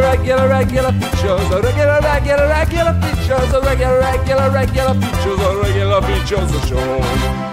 [0.00, 1.50] regular, regular, regular features.
[1.50, 3.52] A regular, regular, regular features.
[3.52, 5.40] A regular, regular, regular features.
[5.40, 6.54] A regular features.
[6.54, 7.00] A show.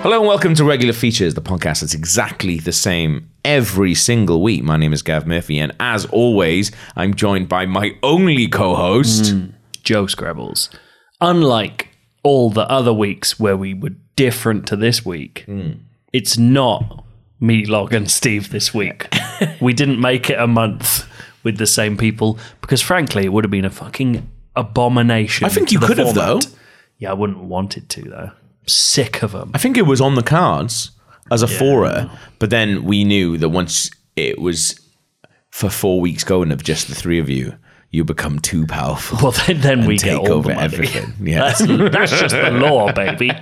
[0.01, 4.63] Hello and welcome to Regular Features, the podcast that's exactly the same every single week.
[4.63, 9.31] My name is Gav Murphy, and as always, I'm joined by my only co-host.
[9.31, 9.45] Hmm.
[9.83, 10.69] Joe Skrebels.
[11.21, 11.89] Unlike
[12.23, 15.71] all the other weeks where we were different to this week, hmm.
[16.13, 17.03] it's not
[17.39, 19.07] me, Log, and Steve this week.
[19.61, 21.07] we didn't make it a month
[21.43, 25.45] with the same people because, frankly, it would have been a fucking abomination.
[25.45, 26.39] I think you could have, though.
[26.97, 28.31] Yeah, I wouldn't want it to, though.
[28.67, 29.51] Sick of them.
[29.53, 30.91] I think it was on the cards
[31.31, 34.79] as a fora, but then we knew that once it was
[35.49, 37.55] for four weeks going of just the three of you,
[37.89, 39.17] you become too powerful.
[39.21, 41.13] Well, then, then we take over everything.
[41.21, 41.39] Yeah.
[41.51, 41.59] That's,
[41.91, 43.31] that's just the law, baby.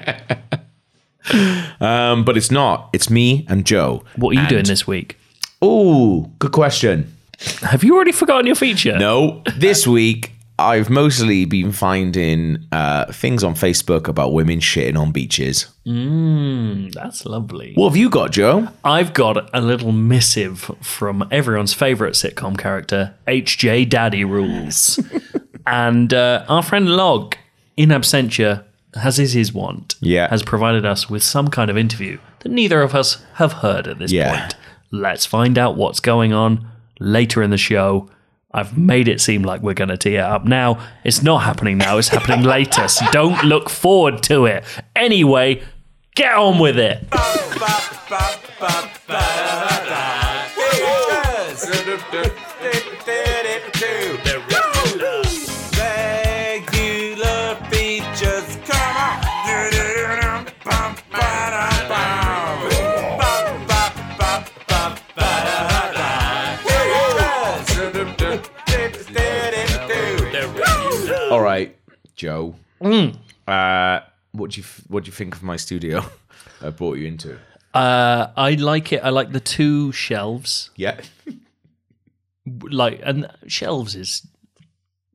[1.80, 2.90] Um, but it's not.
[2.94, 4.04] It's me and Joe.
[4.16, 5.18] What are you And- doing this week?
[5.62, 7.16] Oh, good question.
[7.62, 8.98] Have you already forgotten your feature?
[8.98, 15.12] No, this week I've mostly been finding uh, things on Facebook about women shitting on
[15.14, 15.68] beaches.
[16.94, 17.74] That's lovely.
[17.76, 18.68] What have you got, Joe?
[18.84, 25.00] I've got a little missive from everyone's favorite sitcom character, HJ Daddy Rules.
[25.68, 27.36] and uh, our friend Log,
[27.78, 28.66] in absentia,
[29.02, 30.30] as is his wont, Yeah.
[30.30, 34.00] has provided us with some kind of interview that neither of us have heard at
[34.00, 34.40] this Yeah.
[34.42, 34.56] point.
[34.92, 36.68] Let's find out what's going on
[37.00, 38.10] later in the show.
[38.52, 40.80] I've made it seem like we're going to tee it up now.
[41.04, 42.88] It's not happening now, it's happening later.
[42.88, 44.64] So don't look forward to it.
[44.96, 45.62] Anyway,
[46.16, 47.08] get on with it.
[72.20, 72.56] Joe.
[73.48, 74.00] Uh,
[74.34, 76.04] what do you what do you think of my studio?
[76.62, 77.38] I brought you into.
[77.74, 79.02] Uh, I like it.
[79.04, 80.70] I like the two shelves.
[80.76, 81.00] Yeah,
[82.64, 84.28] Like, and shelves is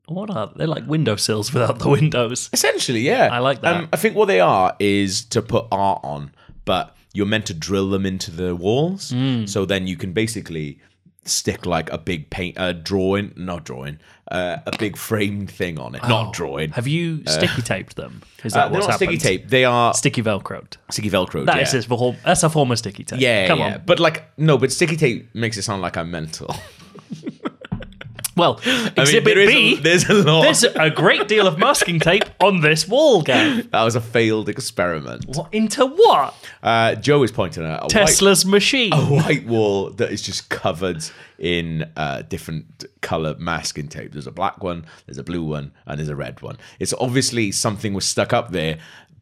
[0.07, 0.53] what are they?
[0.59, 2.49] They're like windowsills without the windows.
[2.53, 3.29] essentially, yeah.
[3.31, 3.75] I like that.
[3.75, 6.31] Um, I think what they are is to put art on,
[6.65, 9.47] but you're meant to drill them into the walls, Mm.
[9.49, 10.79] so then you can basically
[11.25, 13.99] stick like a big paint, a drawing, not drawing,
[14.31, 16.71] uh, a big framed thing on it, not drawing.
[16.71, 18.21] Have you sticky taped them?
[18.43, 19.49] Is Uh, that they're what's not sticky tape.
[19.49, 20.77] They are Sticky velcroed.
[20.91, 21.45] sticky velcro.
[21.45, 21.61] That yeah.
[21.63, 23.19] is a form- that's a form of sticky tape.
[23.19, 23.75] Yeah, come yeah.
[23.75, 23.83] on.
[23.85, 26.55] But like, no, but sticky tape makes it sound like I'm mental.
[28.35, 29.77] Well, I mean, exhibit B.
[29.77, 30.41] a, there's a lot.
[30.43, 33.71] there's a great deal of masking tape on this wall, Gav.
[33.71, 35.25] that was a failed experiment.
[35.27, 36.35] What into what?
[36.61, 38.91] Uh, Joe is pointing at a white, Tesla's machine.
[38.93, 41.03] a white wall that is just covered
[41.39, 44.11] in uh, different color masking tape.
[44.11, 46.57] There's a black one, there's a blue one, and there's a red one.
[46.79, 48.79] It's obviously something was stuck up there,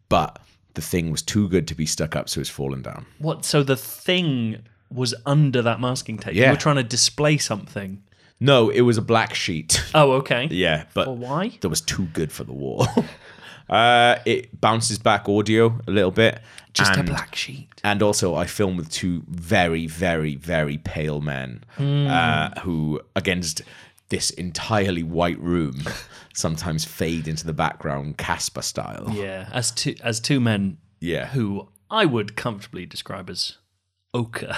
[0.10, 0.40] but
[0.74, 3.06] the thing was too good to be stuck up, so it's fallen down.
[3.20, 3.46] What?
[3.46, 6.36] So the thing was under that masking tape.
[6.36, 6.46] Yeah.
[6.48, 8.02] You were trying to display something.
[8.40, 9.82] No, it was a black sheet.
[9.96, 10.48] Oh, okay.
[10.52, 11.58] yeah, but why?
[11.62, 12.88] that was too good for the wall.
[13.70, 16.40] uh, it bounces back audio a little bit.
[16.74, 17.70] Just and- a black sheet.
[17.84, 22.08] and also I film with two very, very, very pale men Hmm.
[22.08, 23.62] uh, who, against
[24.10, 25.84] this entirely white room,
[26.34, 29.10] sometimes fade into the background, Casper style.
[29.14, 31.28] Yeah, as two as two men Yeah.
[31.28, 33.58] who I would comfortably describe as
[34.14, 34.56] ochre.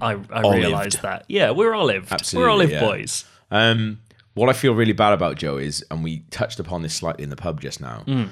[0.00, 0.40] I, I.
[0.56, 1.24] Realised that.
[1.28, 2.12] Yeah, we're olive.
[2.34, 2.80] We're olive yeah.
[2.80, 3.24] boys.
[3.50, 4.00] Um,
[4.34, 7.30] what I feel really bad about Joe is, and we touched upon this slightly in
[7.30, 8.00] the pub just now.
[8.06, 8.24] Hmm.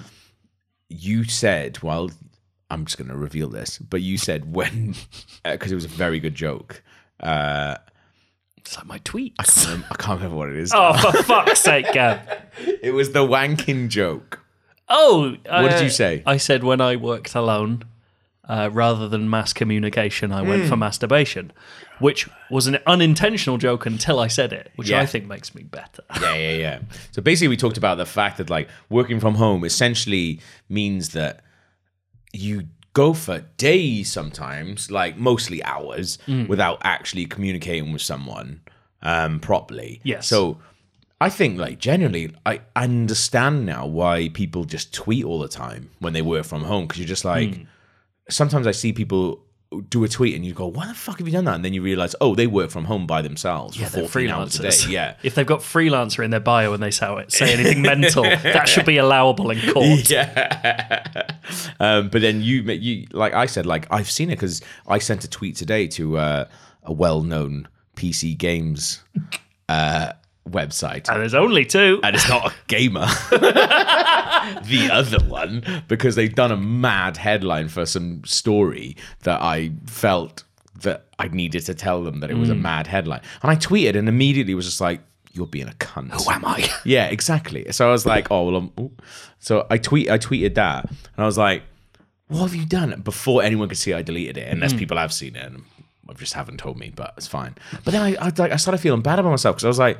[0.89, 2.11] You said, well,
[2.71, 4.95] I'm just going to reveal this, but you said when,
[5.45, 6.83] because it was a very good joke.
[7.21, 7.77] Uh,
[8.57, 9.67] It's like my tweets.
[9.69, 10.73] um, I can't remember what it is.
[10.75, 12.21] oh, for fuck's sake, Gav.
[12.83, 14.41] It was the wanking joke.
[14.89, 16.23] Oh, What did you say?
[16.27, 17.85] I said when I worked alone,
[18.55, 20.49] uh, rather than mass communication, I Hmm.
[20.49, 21.53] went for masturbation,
[22.00, 25.00] which was an unintentional joke until I said it, which Yeah.
[25.03, 26.03] I think makes me better.
[26.21, 26.78] Yeah, yeah, yeah.
[27.13, 31.34] So basically, we talked about the fact that like working from home essentially means that
[32.33, 36.48] you go for days sometimes, like mostly hours, Mm.
[36.48, 38.60] without actually communicating with someone
[39.03, 40.01] um, properly.
[40.03, 40.27] Yes.
[40.27, 40.59] So
[41.21, 46.13] I think like generally, I understand now why people just tweet all the time when
[46.15, 47.51] they work from home because you're just like.
[47.51, 47.66] Mm.
[48.30, 49.44] Sometimes I see people
[49.88, 51.72] do a tweet and you go, "Why the fuck have you done that?" And then
[51.72, 54.62] you realize, oh, they work from home by themselves Yeah, for they're 14 hours a
[54.62, 54.68] day.
[54.68, 54.91] freelancers.
[54.91, 58.24] Yeah, If they've got freelancer in their bio and they say, it say anything mental,
[58.24, 60.10] that should be allowable in court.
[60.10, 61.30] yeah.
[61.78, 65.24] um, but then you, you, like I said, like I've seen it because I sent
[65.24, 66.44] a tweet today to uh,
[66.82, 69.03] a well-known PC games
[69.68, 70.12] uh,
[70.48, 71.09] website.
[71.09, 72.01] And there's only two.
[72.03, 73.07] and it's not a gamer.
[73.31, 80.45] the other one, because they've done a mad headline for some story that I felt
[80.83, 82.63] that I needed to tell them that it was a hmm.
[82.63, 83.21] mad headline.
[83.42, 85.01] And I tweeted and immediately was just like,
[85.33, 86.10] you're being a cunt.
[86.10, 86.69] Who am I?
[86.84, 87.71] Yeah, exactly.
[87.71, 88.91] So I was like, oh, well, I'm, ooh.
[89.39, 91.63] so I tweet, I tweeted that and I was like,
[92.28, 93.01] what have you done?
[93.03, 94.78] Before anyone could see I deleted it, unless hmm.
[94.78, 95.65] people have seen it and
[96.09, 97.54] I just haven't told me, but it's fine.
[97.84, 99.98] But then I, I, like, I started feeling bad about myself because I was like,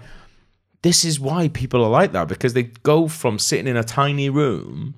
[0.83, 4.31] this is why people are like that because they go from sitting in a tiny
[4.31, 4.95] room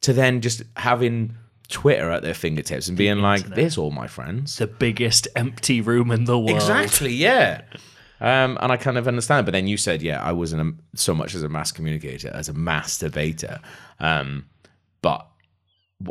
[0.00, 1.36] to then just having
[1.68, 6.10] Twitter at their fingertips and being like, "There's all my friends." The biggest empty room
[6.10, 6.50] in the world.
[6.50, 7.62] Exactly, yeah.
[8.20, 9.46] Um, and I kind of understand.
[9.46, 12.48] But then you said, yeah, I wasn't a, so much as a mass communicator, as
[12.48, 13.60] a masturbator.
[13.98, 14.46] Um,
[15.02, 15.26] but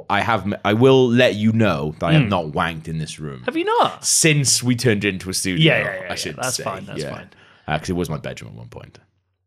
[0.09, 3.43] I have, I will let you know that I have not wanked in this room
[3.43, 4.03] Have you not?
[4.03, 5.63] since we turned into a studio.
[5.63, 6.31] Yeah, yeah, yeah, I yeah.
[6.33, 6.63] That's say.
[6.63, 7.15] fine, that's yeah.
[7.15, 7.29] fine.
[7.77, 8.99] Because it was my bedroom at one point.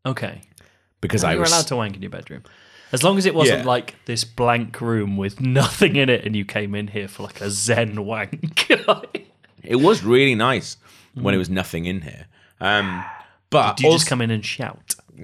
[0.05, 0.41] Okay.
[1.01, 2.43] Because I You're was allowed to wank in your bedroom.
[2.91, 3.65] As long as it wasn't Yeah.
[3.65, 7.41] like this blank room with nothing in it and you came in here for like
[7.41, 8.71] a zen wank.
[9.63, 10.77] It was really nice
[11.15, 12.27] when it was nothing in here.
[12.61, 13.03] Um,
[13.49, 14.93] but Do you also, just come in and shout?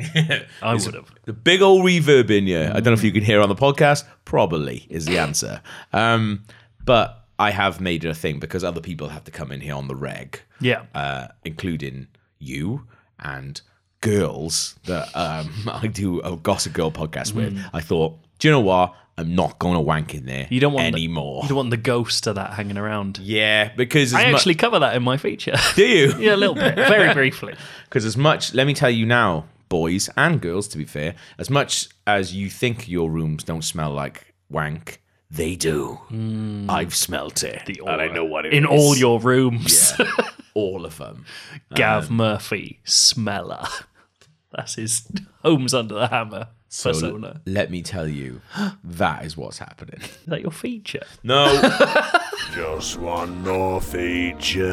[0.64, 1.12] I would have.
[1.26, 2.60] the big old reverb in you.
[2.60, 4.04] I don't know if you can hear on the podcast.
[4.26, 5.62] Probably is the answer.
[5.94, 6.46] Um,
[6.84, 9.76] but I have made it a thing because other people have to come in here
[9.76, 10.86] on the reg, Yeah.
[10.96, 12.08] uh, including
[12.42, 12.86] you
[13.20, 13.62] and
[14.02, 17.58] girls that um, I do a Gossip Girl podcast with.
[17.74, 18.96] I thought, do you know what?
[19.18, 20.52] I'm not going to wank in there Mm.
[20.52, 21.44] You don't want the- anymore.
[21.44, 23.20] you don't want the ghost of that hanging around.
[23.20, 25.54] yeah, because I mu- actually cover that in my feature.
[25.76, 26.14] do you?
[26.18, 26.76] yeah, a little bit.
[26.76, 27.54] Very briefly.
[27.84, 31.50] Because as much, let me tell you now, boys and girls, to be fair, as
[31.50, 36.00] much as you think your rooms don't smell like wank, they do.
[36.70, 38.70] I've smelt it, and I know what it in is.
[38.70, 39.94] all your rooms.
[40.54, 41.26] All of them.
[41.74, 43.64] Gav um, Murphy, smeller.
[44.52, 45.08] That's his
[45.44, 47.42] homes under the hammer So persona.
[47.46, 48.42] let me tell you,
[48.84, 50.02] that is what's happening.
[50.02, 51.06] Is that your feature?
[51.24, 51.48] No,
[52.54, 54.68] Just one more feature.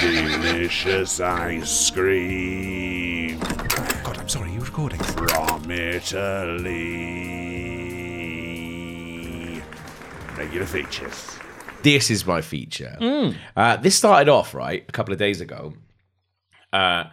[0.00, 3.38] Delicious ice cream
[4.02, 5.00] God, I'm sorry, you recording?
[5.64, 6.92] From Italy.
[10.36, 11.38] Regular features.
[11.82, 12.96] this is my feature.
[13.56, 15.72] Uh, this started off right a couple of days ago,
[16.72, 17.04] uh,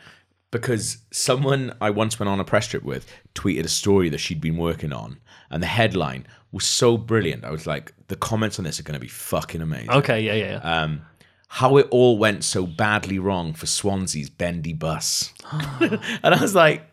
[0.51, 4.41] because someone I once went on a press trip with tweeted a story that she'd
[4.41, 5.19] been working on,
[5.49, 7.45] and the headline was so brilliant.
[7.45, 9.91] I was like, the comments on this are going to be fucking amazing.
[9.91, 10.59] Okay, yeah, yeah.
[10.61, 10.81] yeah.
[10.81, 11.03] Um,
[11.47, 15.33] how it all went so badly wrong for Swansea's bendy bus,
[15.79, 15.99] and
[16.35, 16.85] I was like,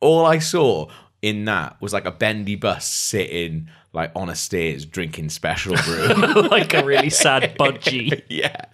[0.00, 0.88] all I saw
[1.26, 6.06] in that was like a bendy bus sitting like on a stairs drinking special brew.
[6.50, 8.22] like a really sad budgie.
[8.28, 8.66] yeah.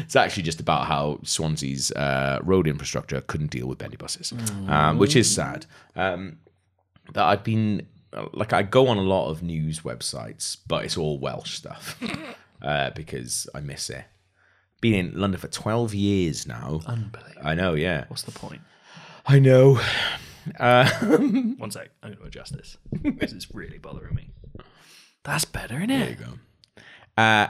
[0.00, 4.32] It's actually just about how Swansea's uh, road infrastructure couldn't deal with bendy buses,
[4.66, 5.66] um, which is sad.
[5.94, 6.38] Um,
[7.12, 7.86] that I've been
[8.32, 12.02] like I go on a lot of news websites, but it's all Welsh stuff
[12.62, 14.04] uh, because I miss it.
[14.80, 16.80] Been in London for twelve years now.
[16.86, 17.42] Unbelievable.
[17.44, 18.06] I know, yeah.
[18.08, 18.62] What's the point?
[19.26, 19.78] I know.
[20.58, 21.90] One sec.
[22.02, 24.30] I'm going to adjust this because it's really bothering me.
[25.24, 25.98] That's better, isn't it?
[25.98, 27.22] There you go.
[27.22, 27.48] Uh,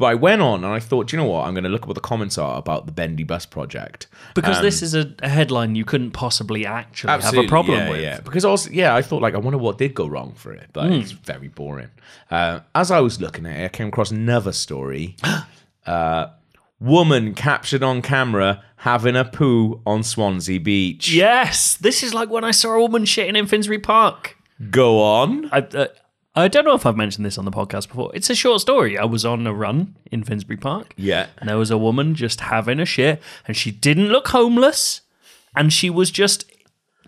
[0.00, 1.46] but I went on and I thought, do you know what?
[1.46, 4.06] I'm going to look at what the comments are about the Bendy Bus project.
[4.34, 8.00] Because this is a, a headline you couldn't possibly actually have a problem yeah, with.
[8.00, 10.70] Yeah, because also, yeah, I thought like I wonder what did go wrong for it,
[10.72, 11.90] but it's very boring.
[12.30, 15.16] Uh, as I was looking at it, I came across another story.
[15.86, 16.28] uh,
[16.80, 21.12] woman captured on camera having a poo on Swansea Beach.
[21.12, 24.36] Yes, this is like when I saw a woman shitting in Finsbury Park.
[24.70, 25.48] Go on.
[25.52, 25.86] I, uh,
[26.34, 28.10] I don't know if I've mentioned this on the podcast before.
[28.14, 28.96] It's a short story.
[28.96, 30.94] I was on a run in Finsbury Park.
[30.96, 31.26] Yeah.
[31.38, 35.02] And there was a woman just having a shit, and she didn't look homeless,
[35.54, 36.50] and she was just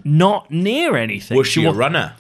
[0.05, 1.37] not near anything.
[1.39, 2.15] Was she a wa- runner?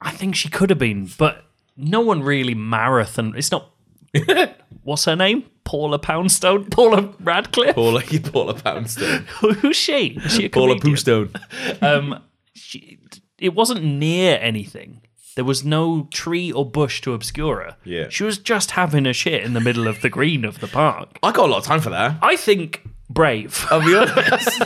[0.00, 1.44] I think she could have been, but
[1.76, 3.34] no one really marathon.
[3.36, 3.70] It's not.
[4.82, 5.44] What's her name?
[5.64, 6.64] Paula Poundstone?
[6.70, 7.74] Paula Radcliffe?
[7.74, 8.02] Paula,
[8.32, 9.26] Paula Poundstone.
[9.40, 10.18] Who's she?
[10.24, 11.28] Is she a Paula comedian?
[11.28, 11.82] Poostone.
[11.82, 12.22] Um,
[12.54, 12.98] she,
[13.38, 15.02] it wasn't near anything.
[15.36, 17.76] There was no tree or bush to obscure her.
[17.84, 18.08] Yeah.
[18.08, 21.18] She was just having a shit in the middle of the green of the park.
[21.22, 22.16] I got a lot of time for that.
[22.20, 24.60] I think brave, I'll be honest.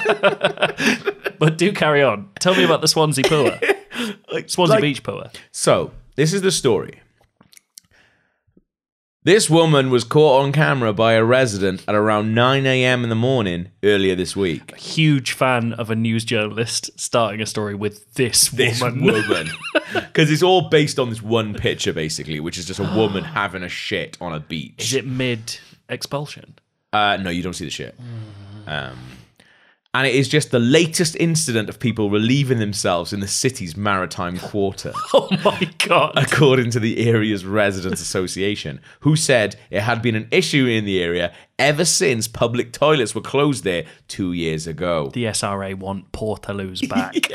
[1.39, 2.29] but do carry on.
[2.41, 3.59] Tell me about the Swansea Poor.
[4.47, 5.31] Swansea like- Beach Poor.
[5.53, 7.01] So, this is the story.
[9.27, 13.05] This woman was caught on camera by a resident at around 9 a.m.
[13.05, 14.77] in the morning earlier this week.
[14.77, 19.49] Huge fan of a news journalist starting a story with this, This woman.
[19.95, 23.63] Because it's all based on this one picture, basically, which is just a woman having
[23.63, 24.75] a shit on a beach.
[24.77, 26.59] Is it mid expulsion?
[26.93, 27.99] Uh, no, you don't see the shit.
[28.67, 28.99] Um,
[29.95, 34.39] and it is just the latest incident of people relieving themselves in the city's maritime
[34.39, 36.13] quarter, Oh my god!
[36.17, 41.03] according to the area's residents association, who said it had been an issue in the
[41.03, 45.09] area ever since public toilets were closed there two years ago.
[45.15, 47.31] the SRA want Portaloos back.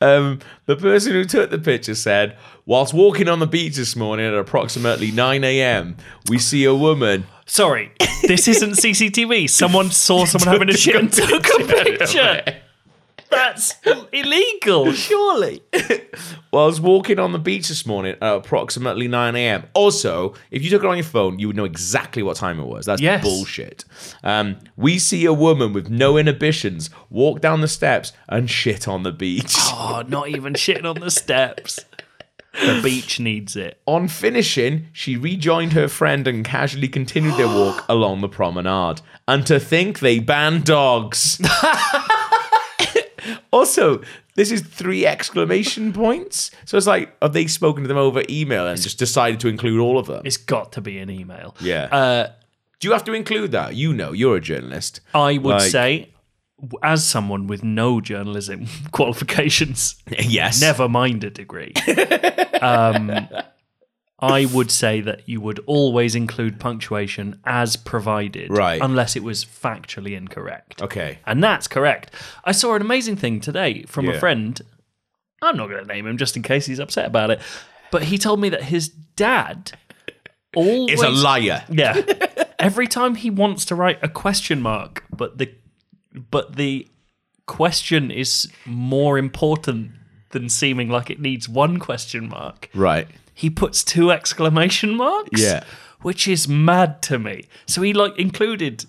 [0.00, 2.36] Um, the person who took the picture said,
[2.66, 5.96] whilst walking on the beach this morning at approximately 9 a.m.,
[6.28, 7.26] we see a woman.
[7.46, 9.48] Sorry, this isn't CCTV.
[9.48, 12.42] Someone saw someone having a shit and took a picture.
[13.28, 13.74] That's
[14.12, 15.62] illegal, surely.
[16.52, 19.64] well, I was walking on the beach this morning at approximately 9 a.m.
[19.74, 22.66] Also, if you took it on your phone, you would know exactly what time it
[22.66, 22.86] was.
[22.86, 23.22] That's Yes.
[23.24, 23.84] bullshit.
[24.22, 29.02] Um, we see a woman with no inhibitions walk down the steps and shit on
[29.02, 29.54] the beach.
[29.56, 31.80] Oh, not even shitting on the steps.
[32.64, 33.80] The beach needs it.
[33.86, 39.00] On finishing, she rejoined her friend and casually continued their walk along the promenade.
[39.28, 41.40] And to think they banned dogs.
[43.50, 44.02] also,
[44.34, 46.50] this is three exclamation points.
[46.64, 49.80] So it's like, have they spoken to them over email and just decided to include
[49.80, 50.22] all of them?
[50.24, 51.54] It's got to be an email.
[51.60, 51.84] Yeah.
[51.84, 52.32] Uh,
[52.80, 53.74] Do you have to include that?
[53.74, 55.00] You know, you're a journalist.
[55.14, 56.08] I would Like- say,
[56.82, 60.60] as someone with no journalism qualifications, yes.
[60.60, 61.72] never mind a degree,
[62.62, 63.28] um,
[64.18, 68.80] I would say that you would always include punctuation as provided, Right.
[68.80, 70.80] Unless it was factually incorrect.
[70.80, 71.18] Okay.
[71.26, 72.12] And that's correct.
[72.44, 74.12] I saw an amazing thing today from Yeah.
[74.12, 74.58] a friend.
[75.42, 77.40] I'm not going to name him just in case he's upset about it.
[77.90, 79.72] But he told me that his dad
[80.54, 80.94] always.
[80.94, 81.64] It's a liar.
[81.70, 82.00] Yeah.
[82.58, 85.50] Every time he wants to write a question mark, but the
[86.30, 86.88] but the
[87.46, 89.92] question is more important
[90.30, 92.68] than seeming like it needs one question mark.
[92.74, 93.06] Right.
[93.32, 95.40] He puts two exclamation marks.
[95.40, 95.64] Yeah.
[96.02, 97.44] Which is mad to me.
[97.66, 98.84] So he like included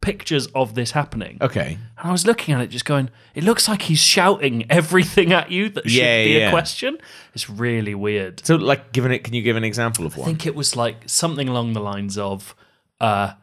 [0.00, 1.38] pictures of this happening.
[1.40, 1.78] Okay.
[1.98, 5.50] And I was looking at it just going, it looks like he's shouting everything at
[5.50, 6.48] you that should Yeah, be yeah.
[6.48, 6.98] a question.
[7.34, 8.44] It's really weird.
[8.44, 10.24] So, like, given it, can you give an example of one?
[10.24, 12.54] I think it was like something along the lines of,
[13.00, 13.34] uh,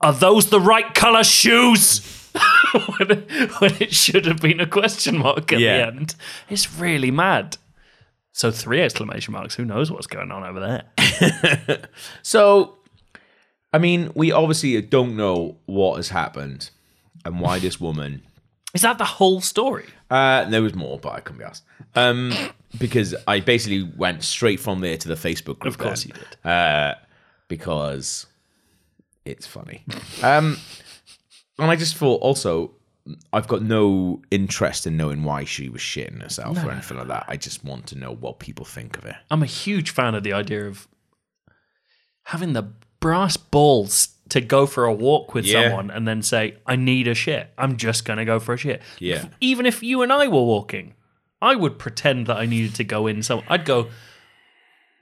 [0.00, 2.00] are those the right colour shoes?
[2.98, 5.78] when, it, when it should have been a question mark at Yeah.
[5.78, 6.14] the end.
[6.48, 7.56] It's really mad.
[8.32, 9.56] So three exclamation marks.
[9.56, 11.82] Who knows what's going on over there?
[12.22, 12.78] So,
[13.72, 16.70] I mean, we obviously don't know what has happened
[17.24, 18.22] and why this woman.
[18.74, 19.86] Is that the whole story?
[20.08, 21.64] Uh, there was more, but I couldn't be asked.
[21.96, 22.32] Um,
[22.78, 25.74] because I basically went straight from there to the Facebook group.
[25.74, 26.48] Of course then, you did.
[26.48, 26.94] Uh,
[27.48, 28.26] because
[29.24, 29.84] it's funny.
[30.22, 30.56] Um,
[31.58, 32.72] and I just thought also,
[33.32, 37.24] I've got no interest in knowing why she was shitting herself or anything like that.
[37.28, 39.16] I just want to know what people think of it.
[39.30, 40.86] I'm a huge fan of the idea of
[42.24, 42.64] having the
[43.00, 45.68] brass balls to go for a walk with Yeah.
[45.68, 47.50] someone and then say, I need a shit.
[47.58, 48.82] I'm just going to go for a shit.
[48.98, 49.26] Yeah.
[49.40, 50.94] Even if you and I were walking,
[51.42, 53.22] I would pretend that I needed to go in.
[53.22, 53.88] So I'd go,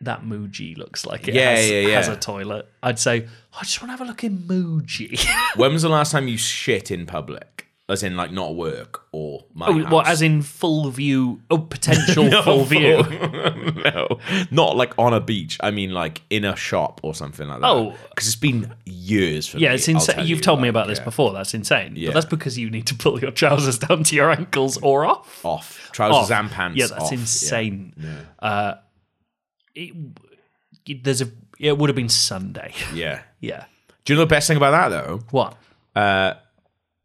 [0.03, 2.69] that Muji looks like it Yeah, has, yeah, has a toilet.
[2.83, 5.19] I'd say, I just want to have a look in Muji.
[5.57, 7.67] When was the last time you shit in public?
[7.91, 9.91] As in, like, not work or my oh, house?
[9.91, 13.03] well, as in full view, oh, potential full view.
[13.83, 15.57] no, not like on a beach.
[15.63, 17.67] I mean, like in a shop or something like that.
[17.67, 17.95] Oh.
[18.11, 19.77] because it's been years for Yeah, me.
[19.77, 20.19] it's insane.
[20.19, 21.05] You've you, told me about this yeah.
[21.05, 21.33] before.
[21.33, 21.95] That's insane.
[21.97, 22.09] Yeah.
[22.09, 25.43] But that's because you need to pull your trousers down to your ankles or off.
[25.43, 26.39] Off trousers Off.
[26.39, 26.79] and pants.
[26.79, 27.13] Yeah, that's off.
[27.13, 27.95] insane.
[28.39, 28.75] Uh,
[29.79, 31.29] it, there's a.
[31.59, 32.73] It would have been Sunday.
[32.95, 33.23] Yeah.
[33.41, 33.65] yeah.
[34.05, 35.21] Do you know the best thing about that though?
[35.31, 35.57] What?
[35.95, 36.35] Uh,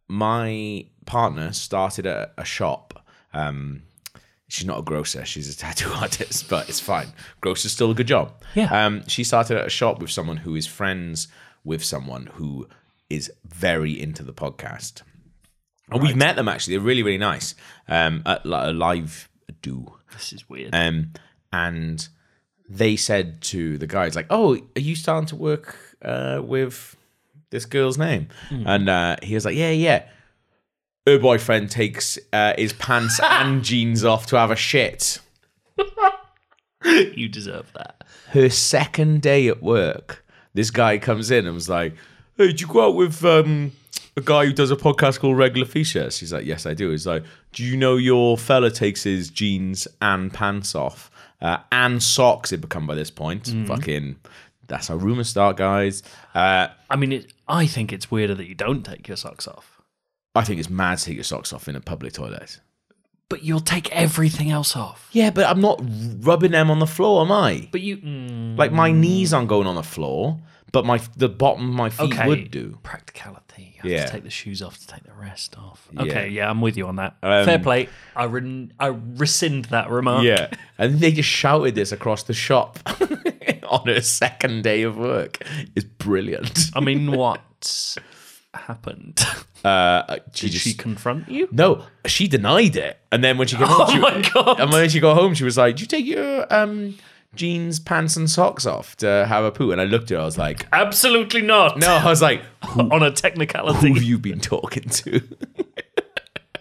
[0.07, 3.05] My partner started a, a shop.
[3.33, 3.83] Um,
[4.47, 7.07] she's not a grocer; she's a tattoo artist, but it's fine.
[7.41, 8.33] Grocer's still a good job.
[8.55, 8.85] Yeah.
[8.85, 11.27] Um, she started at a shop with someone who is friends
[11.63, 12.67] with someone who
[13.09, 15.01] is very into the podcast.
[15.89, 16.75] And we've met them actually.
[16.77, 17.55] They're really, really nice.
[17.87, 19.29] Um, at a live
[19.61, 19.93] do.
[20.13, 20.73] This is weird.
[20.73, 21.13] Um,
[21.51, 22.07] and
[22.73, 26.95] they said to the guys, like, "Oh, are you starting to work uh, with
[27.51, 28.27] this girl's name?"
[28.67, 30.05] And uh, he was like, "Yeah, yeah."
[31.05, 35.19] Her boyfriend takes uh, his pants and jeans off to have a shit.
[36.85, 38.03] you deserve that.
[38.29, 41.93] Her second day at work, this guy comes in and was like,
[42.37, 43.73] "Hey, did you go out with um,
[44.17, 47.05] a guy who does a podcast called Regular Features?" He's like, "Yes, I do." He's
[47.05, 51.11] like, "Do you know your fella takes his jeans and pants off
[51.43, 53.43] uh, and socks had become by this point.
[53.43, 53.67] Mm.
[53.67, 54.15] Fucking,
[54.67, 56.01] that's how rumors start, guys.
[56.33, 59.81] Uh, I mean, it, I think it's weirder that you don't take your socks off,
[60.35, 62.59] I think it's mad to take your socks off in a public toilet.
[63.29, 65.09] but you'll take everything else off.
[65.11, 65.79] Yeah, but I'm not
[66.19, 67.67] rubbing them on the floor, am I?
[67.71, 70.39] But you, mm, Like my knees aren't going on the floor,
[70.73, 72.77] but my the bottom of my feet okay, would do.
[72.83, 73.75] practicality.
[73.75, 74.05] You have Yeah.
[74.07, 75.87] to take the shoes off to take the rest off.
[75.97, 77.15] Okay, yeah, I'm with you on that.
[77.23, 77.87] Um, Fair play.
[78.15, 80.23] I re- I rescind that remark.
[80.25, 82.79] Yeah, and they just shouted this across the shop
[83.69, 85.37] on her second day of work.
[85.75, 86.71] It's brilliant.
[86.75, 87.87] I mean, what
[88.53, 89.19] happened?
[89.63, 91.47] Uh, she Did just she confront you?
[91.51, 94.59] no, she denied it, and then when she home, Oh she, my God.
[94.59, 96.95] And when she got home, she was like, "Did you take your um
[97.35, 100.25] jeans, pants, and socks off to have a poo?" And I looked at her, I
[100.25, 101.77] was like, Absolutely not.
[101.79, 102.41] "No," I was like,
[102.77, 103.87] on a technicality.
[103.89, 105.21] "Who have you been talking to?"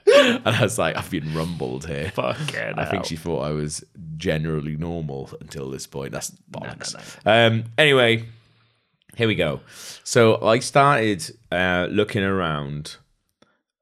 [0.15, 3.85] and I was like, "I've been rumbled here." Fucking I think she thought I was
[4.17, 6.13] generally normal until this point.
[6.13, 6.95] That's bollocks.
[7.27, 8.25] Um, anyway,
[9.17, 9.61] here we go.
[10.05, 12.97] So I started uh, looking around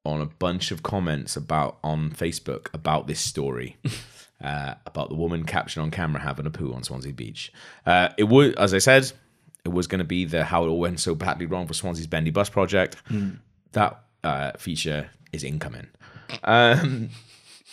[0.04, 3.76] on a bunch of comments about on Facebook about this story.
[4.42, 7.52] Uh, about the woman captured on camera having a poo on Swansea Beach.
[7.84, 9.12] Uh, it was, as I said,
[9.66, 12.06] it was going to be the how it all went so badly wrong for Swansea's
[12.06, 12.96] Bendy Bus project.
[13.72, 15.88] That uh, feature is incoming.
[16.44, 17.10] Um,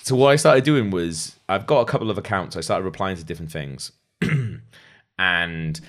[0.04, 2.56] so what I started doing was I've got a couple of accounts.
[2.56, 3.92] I started replying to different things,
[5.20, 5.82] and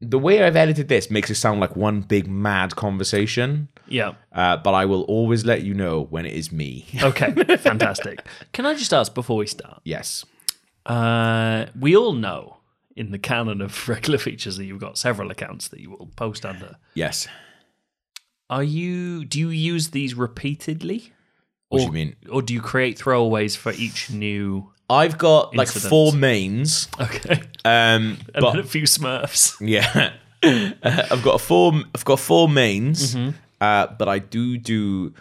[0.00, 3.68] the way I've edited this makes it sound like one big mad conversation.
[3.88, 4.12] Yeah.
[4.32, 6.86] Uh, but I will always let you know when it is me.
[7.02, 7.32] Okay.
[7.58, 8.24] Fantastic.
[8.52, 9.80] Can I just ask before we start?
[9.84, 10.24] yes.
[10.86, 12.58] Uh, we all know
[12.94, 16.44] in the canon of regular features that you've got several accounts that you will post
[16.44, 16.76] under.
[16.94, 17.26] Yes.
[18.50, 19.24] Are you?
[19.24, 21.12] Do you use these repeatedly?
[21.70, 22.16] What do or, you mean?
[22.30, 24.70] Or do you create throwaways for each new?
[24.90, 26.88] I've got like four mains.
[27.00, 27.40] Okay.
[27.64, 29.56] Um, And but then a few Smurfs.
[29.66, 30.12] Yeah,
[30.42, 31.72] Uh, I've got a four.
[31.94, 33.30] I've got four mains, Mm-hmm.
[33.60, 35.14] Uh, but I do do.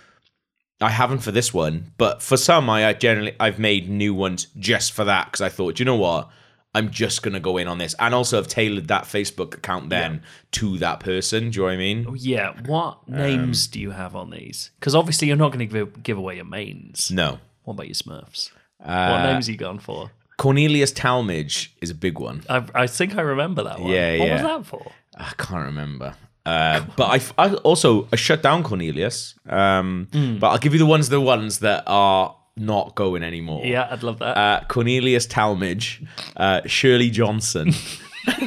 [0.82, 4.48] I haven't for this one, but for some, I, I generally I've made new ones
[4.58, 6.30] just for that because I thought, you know what,
[6.76, 10.24] I'm just gonna go in on this, and also have tailored that Facebook account then
[10.54, 11.52] to that person.
[11.52, 12.16] Do you know what I mean?
[12.18, 12.54] Yeah.
[12.66, 14.72] What names do you have on these?
[14.80, 17.12] Because obviously you're not going to give, give away your mains.
[17.12, 18.52] No, What about your Smurfs?
[18.84, 20.12] Uh, what names are you going for?
[20.38, 22.44] Cornelius Talmage is a big one.
[22.50, 23.92] I, I think I remember that one.
[23.92, 24.34] Yeah, what yeah.
[24.34, 24.92] was that for?
[25.16, 26.16] I can't remember.
[26.46, 29.36] Uh, but I, I also I shut down Cornelius.
[29.48, 30.38] Um, Hmm.
[30.40, 33.66] But I'll give you the ones the ones that are not going anymore.
[33.66, 34.38] Yeah, I'd love that.
[34.38, 36.06] uh, Cornelius Talmage,
[36.38, 37.72] uh, Shirley Johnson.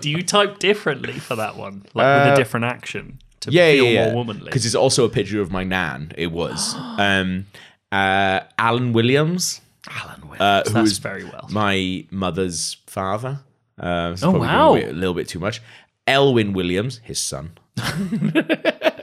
[0.00, 3.72] do you type differently for that one, like with a different action to Uh, yeah,
[3.72, 4.04] feel yeah, yeah.
[4.06, 4.44] more womanly?
[4.46, 6.12] Because it's also a picture of my nan.
[6.16, 7.46] It was um,
[7.92, 10.40] uh, Alan Williams, Alan Williams.
[10.40, 11.46] uh, who very well.
[11.50, 13.40] my mother's father.
[13.78, 14.76] Uh, Oh, wow.
[14.76, 15.60] a little bit too much.
[16.06, 17.52] Elwin Williams, his son.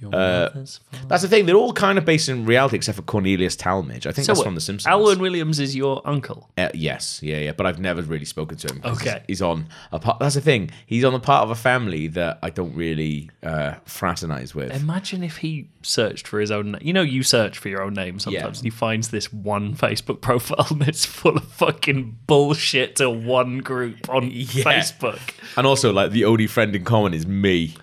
[0.00, 0.80] Your mother's.
[1.08, 1.46] That's the thing.
[1.46, 4.06] They're all kind of based in reality, except for Cornelius Talmadge.
[4.06, 4.86] I think So that's what, from The Simpsons.
[4.86, 6.48] Alan Williams is your uncle.
[6.56, 8.80] Uh, yes, yeah, yeah, but I've never really spoken to him.
[8.84, 9.22] Okay.
[9.26, 10.20] he's, he's on a part.
[10.20, 10.70] That's the thing.
[10.86, 14.72] He's on the part of a family that I don't really uh, fraternize with.
[14.72, 16.72] Imagine if he searched for his own.
[16.72, 18.46] na- You know, you search for your own name sometimes, Yeah.
[18.46, 23.58] and he finds this one Facebook profile and it's full of fucking bullshit to one
[23.58, 24.62] group on Yeah.
[24.64, 25.18] Facebook.
[25.56, 27.74] and also, like the only friend in common is me.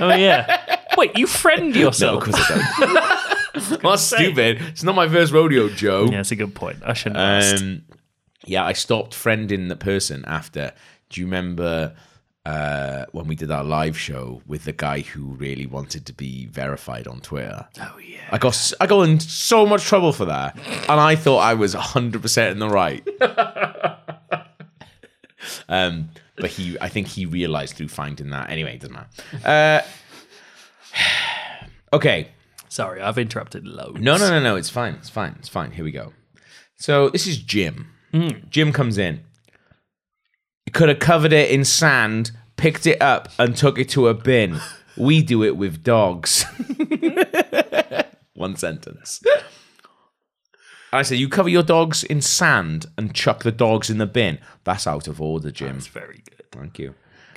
[0.00, 0.78] Oh yeah.
[0.96, 2.26] Wait, you friend no, yourself?
[2.26, 3.22] of course I don't.
[3.82, 4.62] That's stupid.
[4.62, 6.06] It's not my first rodeo, Joe.
[6.06, 6.78] yeah, that's a good point.
[6.84, 7.62] I shouldn't have asked.
[7.62, 7.82] Um,
[8.46, 10.72] yeah, I stopped friending the person after.
[11.10, 11.94] Do you remember
[12.46, 16.46] uh, when we did our live show with the guy who really wanted to be
[16.46, 17.66] verified on Twitter?
[17.80, 18.18] Oh yeah.
[18.30, 20.56] I got I got in so much trouble for that,
[20.88, 23.06] and I thought I was hundred percent in the right.
[25.68, 28.50] um, but he, I think he realized through finding that.
[28.50, 29.08] Anyway, it doesn't matter.
[29.44, 29.82] Uh,
[31.92, 32.28] okay,
[32.72, 34.00] Sorry, I've interrupted loads.
[34.00, 34.56] no, no, no, no.
[34.56, 34.94] It's fine.
[34.94, 35.36] It's fine.
[35.38, 35.72] It's fine.
[35.72, 36.14] Here we go.
[36.76, 37.92] So this is Jim.
[38.48, 39.20] Jim comes in.
[40.72, 44.58] Could have covered it in sand, picked it up, and took it to a bin.
[44.96, 46.46] We do it with dogs.
[48.34, 49.22] One sentence.
[50.94, 54.38] I said, you cover your dogs in sand and chuck the dogs in the bin.
[54.64, 55.76] That's out of order, Jim.
[55.76, 56.50] It's very good.
[56.50, 56.94] Thank you.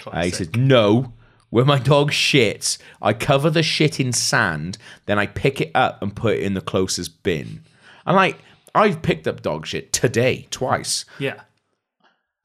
[0.08, 1.12] Uh, he said, no.
[1.50, 6.02] When my dog shits, I cover the shit in sand, then I pick it up
[6.02, 7.64] and put it in the closest bin.
[8.06, 8.40] I'm like,
[8.74, 11.06] I've picked up dog shit today, twice.
[11.20, 11.42] Yeah.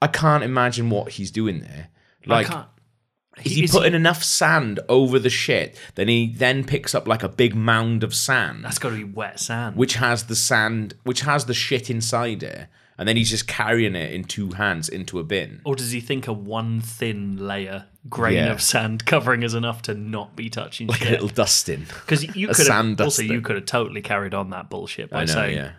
[0.01, 1.89] I can't imagine what he's doing there.
[2.25, 2.69] Like, I can't.
[3.45, 5.77] is he Is putting enough sand over the shit?
[5.97, 9.05] Then he then picks up like a big mound of sand, That's got to be
[9.05, 9.77] wet sand.
[9.77, 12.69] which has the sand, which has the shit inside it.
[13.01, 15.63] And then he's just carrying it in two hands into a bin.
[15.65, 18.53] Or does he think a one thin layer grain Yeah.
[18.53, 21.87] of sand covering is enough to not be touching Like a little dusting.
[21.87, 25.23] Because you could sand have also you could have totally carried on that bullshit by
[25.23, 25.73] I know, saying yeah.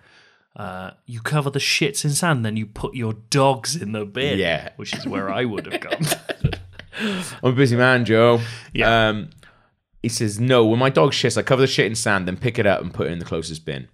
[0.55, 4.39] uh, you cover the shits in sand, then you put your dogs in the bin.
[4.39, 4.69] Yeah.
[4.77, 6.05] which is where I would have gone.
[7.43, 8.41] I'm a busy man, Joe.
[8.73, 9.09] Yeah.
[9.09, 9.29] Um,
[10.01, 12.57] he says, No, when my dog shits, I cover the shit in sand, then pick
[12.57, 13.87] it up and put it in the closest bin.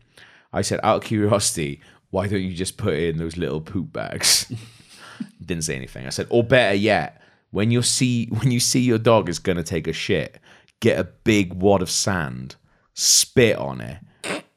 [0.54, 3.92] I said, Out of curiosity, why don't you just put it in those little poop
[3.92, 4.52] bags?
[5.46, 6.06] Didn't say anything.
[6.06, 9.64] I said, Or better yet, when you see when you see your dog is gonna
[9.64, 10.40] take a shit,
[10.80, 12.56] get a big wad of sand,
[12.94, 14.00] spit on it,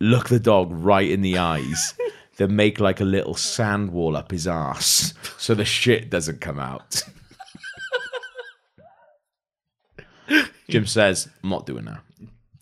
[0.00, 1.94] look the dog right in the eyes,
[2.36, 6.58] then make like a little sand wall up his ass so the shit doesn't come
[6.58, 7.02] out.
[10.68, 12.00] Jim says, I'm not doing that.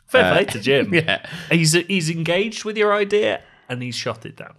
[0.07, 0.87] Fair play to Jim.
[0.89, 1.27] Uh, Yeah.
[1.51, 4.55] he's he's engaged with your idea and he's shot it down.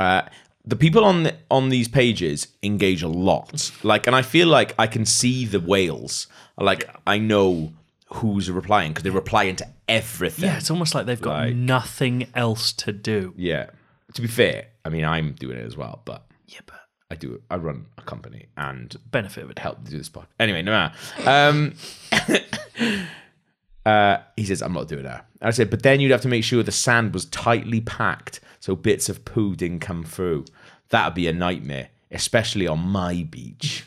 [0.00, 0.22] Uh,
[0.64, 3.70] the people on the, on these pages engage a lot.
[3.82, 6.26] Like, and I feel like I can see the whales.
[6.58, 7.72] Like, I know
[8.14, 10.46] who's replying because they're replying to everything.
[10.46, 13.32] Yeah, it's almost like they've got Like- nothing else to do.
[13.36, 13.70] Yeah.
[14.14, 17.40] To be fair, I mean, I'm doing it as well, but Yeah, but I do.
[17.50, 19.58] I run a company and benefit of it.
[19.58, 20.26] help do this pod.
[20.38, 20.94] Anyway, no matter.
[21.30, 21.74] Um,
[23.86, 25.26] uh, he says, I'm not doing that.
[25.40, 28.76] I said, but then you'd have to make sure the sand was tightly packed so
[28.76, 30.44] bits of poo didn't come through.
[30.90, 33.84] That'd be a nightmare, especially on my beach.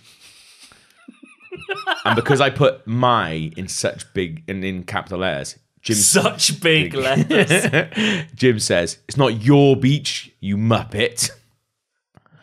[2.05, 6.93] and because I put my in such big and in capital letters, Jim Such big
[6.93, 8.25] letters.
[8.35, 11.29] Jim says, It's not your beach, you muppet.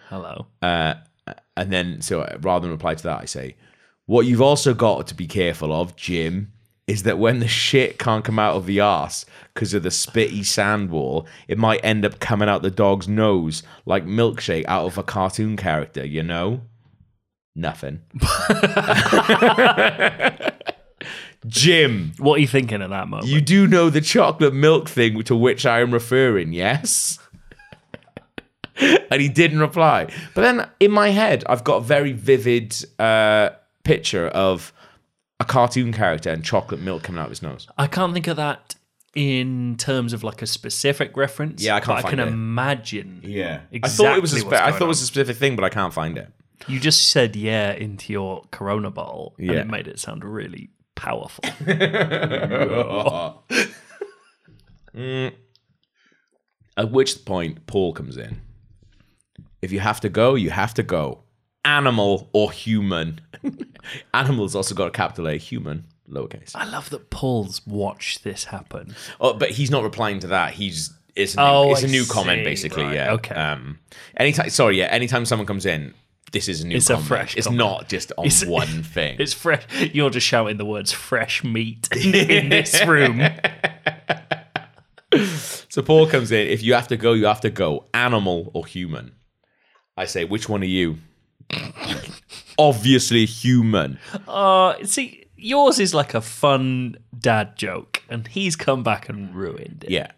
[0.08, 0.46] Hello.
[0.62, 3.56] And then, so uh, rather than reply to that, I say,
[4.04, 6.52] What you've also got to be careful of, Jim,
[6.90, 9.24] is that when the shit can't come out of the arse
[9.54, 13.62] because of the spitty sand wall, it might end up coming out the dog's nose
[13.86, 16.62] like milkshake out of a cartoon character, you know?
[17.54, 18.00] Nothing.
[21.46, 23.28] Jim, What are you thinking at that moment?
[23.28, 27.20] you do know the chocolate milk thing to which I am referring, yes?
[28.80, 30.08] and he didn't reply.
[30.34, 33.50] But then in my head, I've got a very vivid uh,
[33.84, 34.72] picture of
[35.40, 37.66] a cartoon character and chocolate milk coming out of his nose.
[37.78, 38.76] I can't think of that
[39.14, 41.62] in terms of like a specific reference.
[41.62, 42.28] Yeah, I can't but I can it.
[42.28, 43.20] imagine.
[43.24, 45.56] Yeah, exactly I thought it was a spe- I thought it was a specific thing,
[45.56, 46.30] but I can't find it.
[46.68, 51.42] You just said yeah into your Corona bottle, and it made it sound really powerful.
[56.76, 58.40] At which point Paul comes in.
[59.62, 61.24] If you have to go, you have to go.
[61.64, 63.20] Animal or human.
[64.14, 66.52] Animal's also got a capital A, human, lowercase.
[66.54, 68.94] I love that Paul's watched this happen.
[69.20, 70.54] Oh, but he's not replying to that.
[70.54, 72.84] He's it's a new, Oh, it's a new comment basically.
[72.84, 73.12] Right, Yeah.
[73.14, 73.34] okay.
[73.34, 73.78] Um.
[74.16, 74.48] Anytime.
[74.50, 74.78] Sorry.
[74.78, 74.86] Yeah.
[74.86, 75.92] Anytime someone comes in,
[76.32, 76.76] this is a new.
[76.76, 77.58] It's a fresh It's comment.
[77.58, 79.16] not just on It's- one thing.
[79.20, 79.64] It's fresh.
[79.92, 83.20] You're just shouting the words "fresh meat" in this room.
[85.68, 86.46] so Paul comes in.
[86.48, 87.86] If you have to go, you have to go.
[87.92, 89.12] Animal or human.
[89.96, 90.98] I say, which one are you?
[92.58, 93.98] Obviously human.
[94.28, 99.84] Uh, see, yours is like a fun dad joke, and he's come back and ruined
[99.84, 99.90] it.
[99.90, 100.10] Yeah.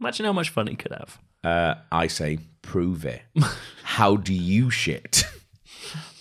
[0.00, 1.18] Imagine how much fun he could have.
[1.42, 3.22] Uh, I say, prove it.
[3.82, 5.24] How do you shit?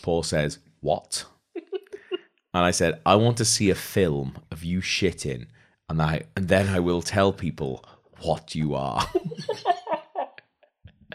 [0.02, 1.26] Paul says, what?
[1.56, 5.48] and I said, I want to see a film of you shitting,
[5.90, 7.84] and I and then I will tell people
[8.22, 9.06] what you are.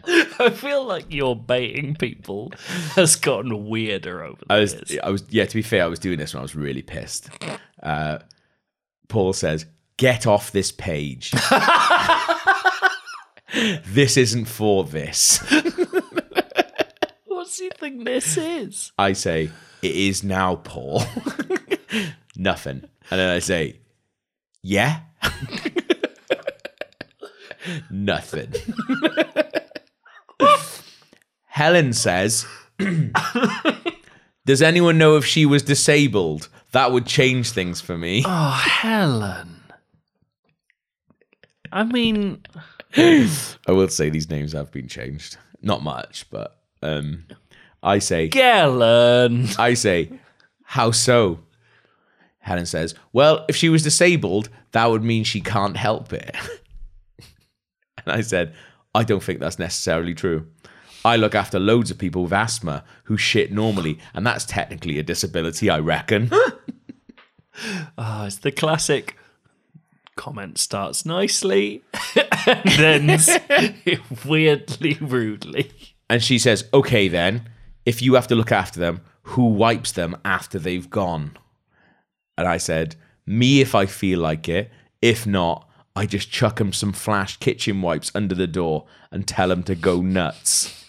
[0.39, 2.53] I feel like your baiting people
[2.95, 4.99] has gotten weirder over the I was, years.
[5.03, 5.45] I was, yeah.
[5.45, 7.31] To be fair, I was doing this when I was really pissed.
[7.83, 8.19] Uh,
[9.09, 11.33] Paul says, "Get off this page.
[13.87, 15.39] this isn't for this."
[17.27, 18.93] What do you think this is?
[18.99, 19.51] I say,
[19.83, 21.03] "It is now, Paul."
[22.37, 23.81] Nothing, and then I say,
[24.63, 25.01] "Yeah."
[27.91, 28.53] Nothing.
[31.47, 32.47] Helen says,
[34.47, 36.49] Does anyone know if she was disabled?
[36.73, 38.23] That would change things for me.
[38.27, 39.61] Oh, Helen.
[41.73, 42.43] I mean,
[42.97, 43.29] I
[43.69, 45.37] will say these names have been changed.
[45.63, 47.25] Not much, but um
[47.83, 49.49] I say Galen.
[49.59, 50.11] I say,
[50.65, 51.41] How so?
[52.41, 56.35] Helen says, Well, if she was disabled, that would mean she can't help it.
[57.19, 58.55] and I said,
[58.95, 60.47] I don't think that's necessarily true.
[61.05, 65.03] I look after loads of people with asthma who shit normally, and that's technically a
[65.03, 66.29] disability, I reckon.
[66.33, 66.59] Oh,
[68.27, 69.17] it's the classic
[70.17, 71.83] comment starts nicely
[72.47, 73.31] and ends
[74.27, 75.71] weirdly rudely.
[76.11, 77.49] And she says, okay, then,
[77.87, 81.39] if you have to look after them, who wipes them after they've gone?
[82.37, 84.71] And I said, me if I feel like it.
[85.01, 85.70] If not,
[86.01, 89.75] I just chuck them some flash kitchen wipes under the door and tell them to
[89.75, 90.83] go nuts.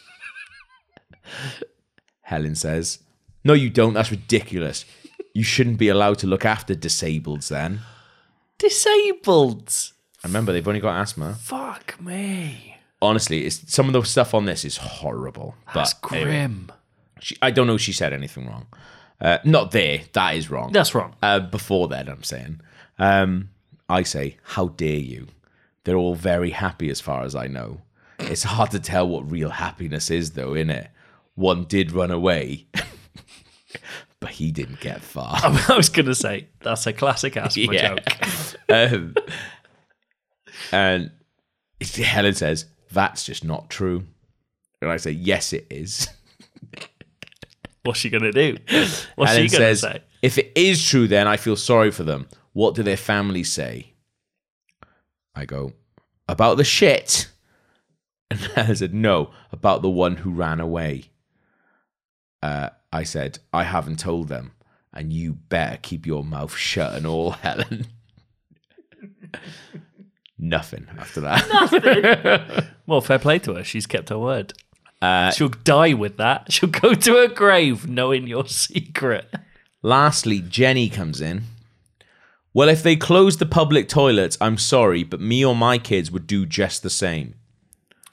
[2.22, 3.00] Helen says,
[3.44, 3.94] no, you don't.
[3.94, 4.86] That's ridiculous.
[5.34, 7.82] You shouldn't be allowed to look after disableds then.
[8.58, 9.74] Disabled.
[10.24, 11.34] I remember they've only got asthma.
[11.42, 12.78] Fuck me.
[13.02, 15.56] Honestly, it's some of the stuff on this is horrible.
[15.74, 16.72] That's but anyway, grim.
[17.20, 18.68] she, I don't know if she said anything wrong.
[19.20, 20.04] Uh, not there.
[20.14, 20.72] That is wrong.
[20.72, 21.16] That's wrong.
[21.22, 22.62] Uh, before then, I'm saying.
[22.98, 23.50] Um,
[23.92, 25.28] I say, how dare you?
[25.84, 27.82] They're all very happy as far as I know.
[28.20, 30.88] It's hard to tell what real happiness is, though, innit?
[31.36, 32.68] One did run away,
[34.20, 35.36] but he didn't get far.
[35.44, 37.96] I was going to say, that's a classic asthma Yeah.
[37.96, 38.60] joke.
[38.70, 39.16] um,
[40.72, 41.12] and
[41.82, 44.06] Helen says, that's just not true.
[44.82, 46.08] And I say, yes, it is.
[47.84, 48.58] What's she going to do?
[49.16, 50.02] What's Helen she going to says, say?
[50.22, 52.28] if it is true, then I feel sorry for them.
[52.54, 53.94] What do their families say?
[55.36, 55.74] I go,
[56.28, 57.28] about the shit.
[58.32, 61.10] And Helen said, no, about the one who ran away.
[62.42, 64.54] Uh, I said, I haven't told them.
[64.94, 67.88] And you better keep your mouth shut and all, Helen.
[70.38, 72.68] Nothing after that.
[72.88, 73.64] Well, fair play to her.
[73.66, 74.54] She's kept her word.
[75.02, 76.52] Uh, She'll die with that.
[76.52, 79.34] She'll go to her grave knowing your secret.
[79.82, 81.44] Lastly, Jenny comes in.
[82.54, 86.28] Well, if they closed the public toilets, I'm sorry, but me or my kids would
[86.28, 87.36] do just the same.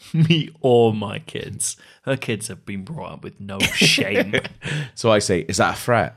[0.15, 1.77] Me or my kids.
[2.03, 4.35] Her kids have been brought up with no shame.
[4.95, 6.17] So I say, Is that a threat?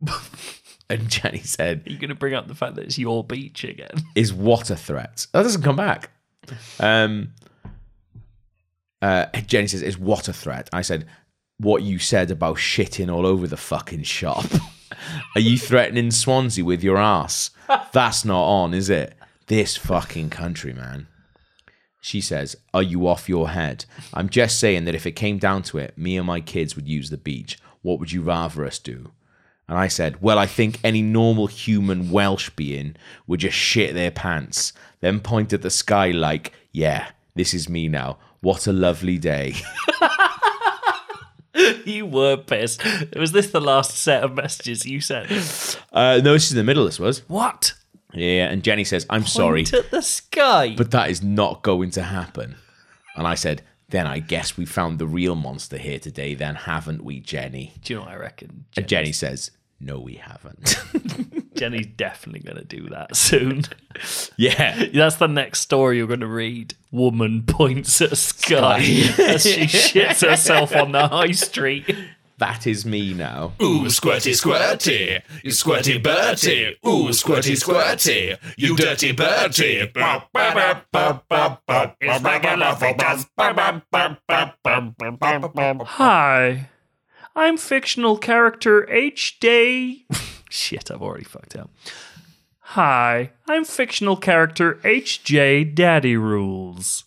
[0.90, 3.64] and Jenny said, Are you going to bring up the fact that it's your beach
[3.64, 3.94] again?
[4.14, 5.26] Is what a threat?
[5.32, 6.10] That doesn't come back.
[6.78, 7.32] Um,
[9.00, 10.68] uh, Jenny says, Is what a threat?
[10.72, 11.06] I said,
[11.58, 14.46] What you said about shitting all over the fucking shop.
[15.34, 17.50] Are you threatening Swansea with your ass?
[17.92, 19.14] That's not on, is it?
[19.46, 21.06] This fucking country, man.
[22.00, 23.84] She says, Are you off your head?
[24.12, 26.88] I'm just saying that if it came down to it, me and my kids would
[26.88, 27.58] use the beach.
[27.82, 29.12] What would you rather us do?
[29.68, 34.10] And I said, Well, I think any normal human Welsh being would just shit their
[34.10, 38.18] pants, then point at the sky like, Yeah, this is me now.
[38.40, 39.54] What a lovely day.
[41.84, 42.82] you were pissed.
[43.16, 45.30] Was this the last set of messages you sent?
[45.92, 47.20] Uh, no, this is in the middle, this was.
[47.28, 47.74] What?
[48.14, 50.74] Yeah, and Jenny says, I'm sorry, Point at the sky.
[50.76, 52.56] but that is not going to happen.
[53.16, 57.04] And I said, Then I guess we found the real monster here today, then haven't
[57.04, 57.72] we, Jenny?
[57.82, 58.64] do you know what I reckon?
[58.76, 60.76] And Jenny says, No, we haven't.
[61.62, 63.62] Jenny's definitely going to do that soon.
[64.36, 64.86] yeah.
[64.92, 66.74] That's the next story you're going to read.
[66.90, 71.94] Woman points at sky as she shits herself on the high street.
[72.38, 73.52] That is me now.
[73.62, 76.76] Ooh, squirty, squirty, you squirty Bertie.
[76.84, 79.88] Ooh, squirty, squirty, you dirty Bertie.
[85.84, 86.68] Hi,
[87.34, 89.40] I'm fictional character H.
[89.40, 90.04] Day.
[90.50, 91.70] Shit, I've already fucked up.
[92.76, 95.64] Hi, I'm fictional character H.J.
[95.64, 97.04] Daddy Rules.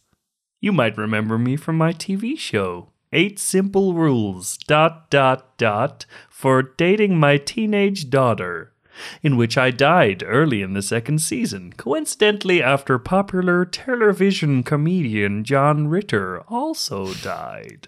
[0.59, 6.61] You might remember me from my TV show, Eight Simple Rules, dot, dot, dot, for
[6.61, 8.73] dating my teenage daughter,
[9.23, 15.87] in which I died early in the second season, coincidentally after popular television comedian John
[15.87, 17.87] Ritter also died.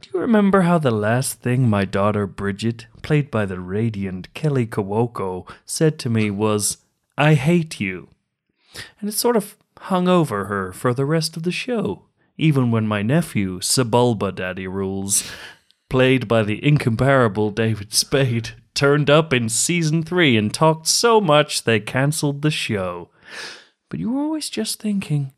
[0.00, 4.68] Do you remember how the last thing my daughter Bridget, played by the radiant Kaley
[4.68, 6.78] Cuoco, said to me was,
[7.16, 8.08] I hate you?
[9.00, 12.04] And it sort of hung over her for the rest of the show,
[12.36, 15.28] even when my nephew, Sebulba Daddy Rules,
[15.88, 21.64] played by the incomparable David Spade, turned up in season three and talked so much
[21.64, 23.10] they cancelled the show.
[23.88, 25.32] But you were always just thinking,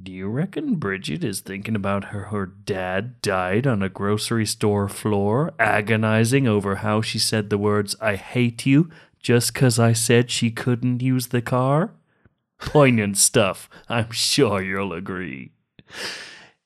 [0.00, 4.88] do you reckon Bridget is thinking about her her dad died on a grocery store
[4.88, 10.30] floor, agonizing over how she said the words I hate you just 'cause I said
[10.30, 11.90] she couldn't use the car?
[12.60, 15.50] Poignant stuff, I'm sure you'll agree.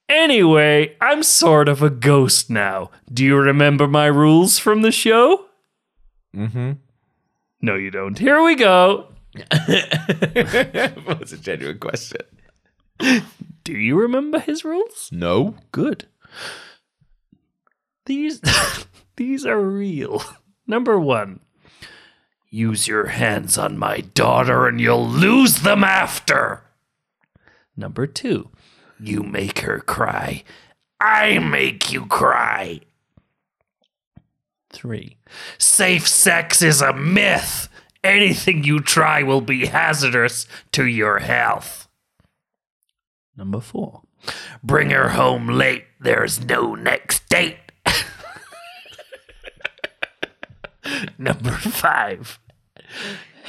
[0.08, 2.90] Anyway, I'm sort of a ghost now.
[3.10, 5.46] Do you remember my rules from the show?
[6.36, 6.72] Mm-hmm.
[7.62, 8.18] No, you don't.
[8.18, 9.08] Here we go.
[9.50, 12.20] That's a genuine question.
[13.64, 15.08] Do you remember his rules?
[15.12, 15.56] No.
[15.70, 16.06] Good.
[18.06, 18.40] These
[19.16, 20.22] these are real.
[20.66, 21.40] Number 1.
[22.50, 26.64] Use your hands on my daughter and you'll lose them after.
[27.76, 28.50] Number 2.
[29.00, 30.44] You make her cry.
[31.00, 32.80] I make you cry.
[34.70, 35.16] Three.
[35.58, 37.68] Safe sex is a myth.
[38.04, 41.88] Anything you try will be hazardous to your health.
[43.36, 44.02] Number four.
[44.62, 45.84] Bring her home late.
[46.00, 47.56] There's no next date.
[51.18, 52.38] Number five.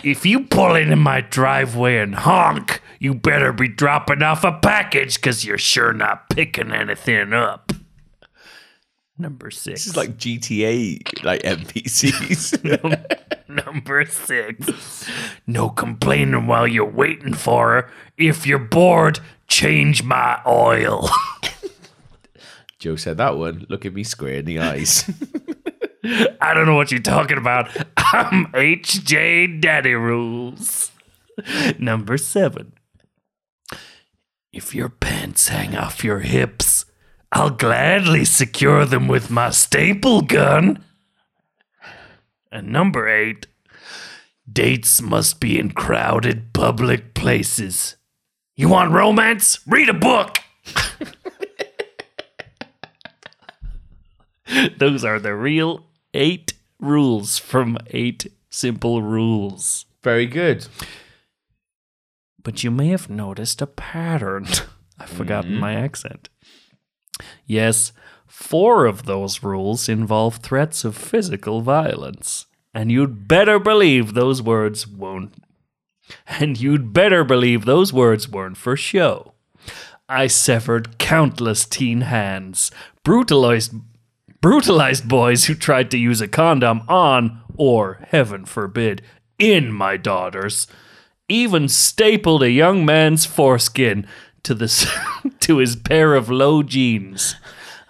[0.03, 5.15] If you pull into my driveway and honk, you better be dropping off a package
[5.15, 7.71] because you're sure not picking anything up.
[9.17, 9.83] Number six.
[9.83, 12.63] This is like GTA, like NPCs.
[13.47, 15.09] Number six.
[15.45, 17.89] No complaining while you're waiting for her.
[18.17, 19.19] If you're bored,
[19.53, 21.07] change my oil.
[22.79, 23.67] Joe said that one.
[23.69, 25.09] Look at me square in the eyes.
[26.41, 27.69] I don't know what you're talking about.
[27.95, 30.91] I'm HJ Daddy Rules.
[31.79, 32.73] Number seven.
[34.51, 36.85] If your pants hang off your hips,
[37.31, 40.83] I'll gladly secure them with my staple gun.
[42.51, 43.47] And number eight,
[44.51, 47.95] dates must be in crowded public places.
[48.55, 49.59] You want romance?
[49.65, 50.37] Read a book.
[54.77, 59.85] Those are the real eight rules from eight simple rules.
[60.03, 60.67] Very good.
[62.43, 64.45] But you may have noticed a pattern.
[64.99, 65.61] I've forgotten mm-hmm.
[65.61, 66.29] my accent.
[67.47, 67.91] Yes,
[68.27, 72.45] four of those rules involve threats of physical violence.
[72.71, 75.33] And you'd better believe those words won't.
[76.27, 79.33] And you'd better believe those words weren't for show.
[80.09, 82.71] I severed countless teen hands,
[83.03, 83.73] brutalized
[84.41, 89.01] brutalized boys who tried to use a condom on, or heaven forbid,
[89.39, 90.67] in my daughters,
[91.29, 94.05] even stapled a young man's foreskin
[94.43, 94.67] to the
[95.39, 97.35] to his pair of low jeans.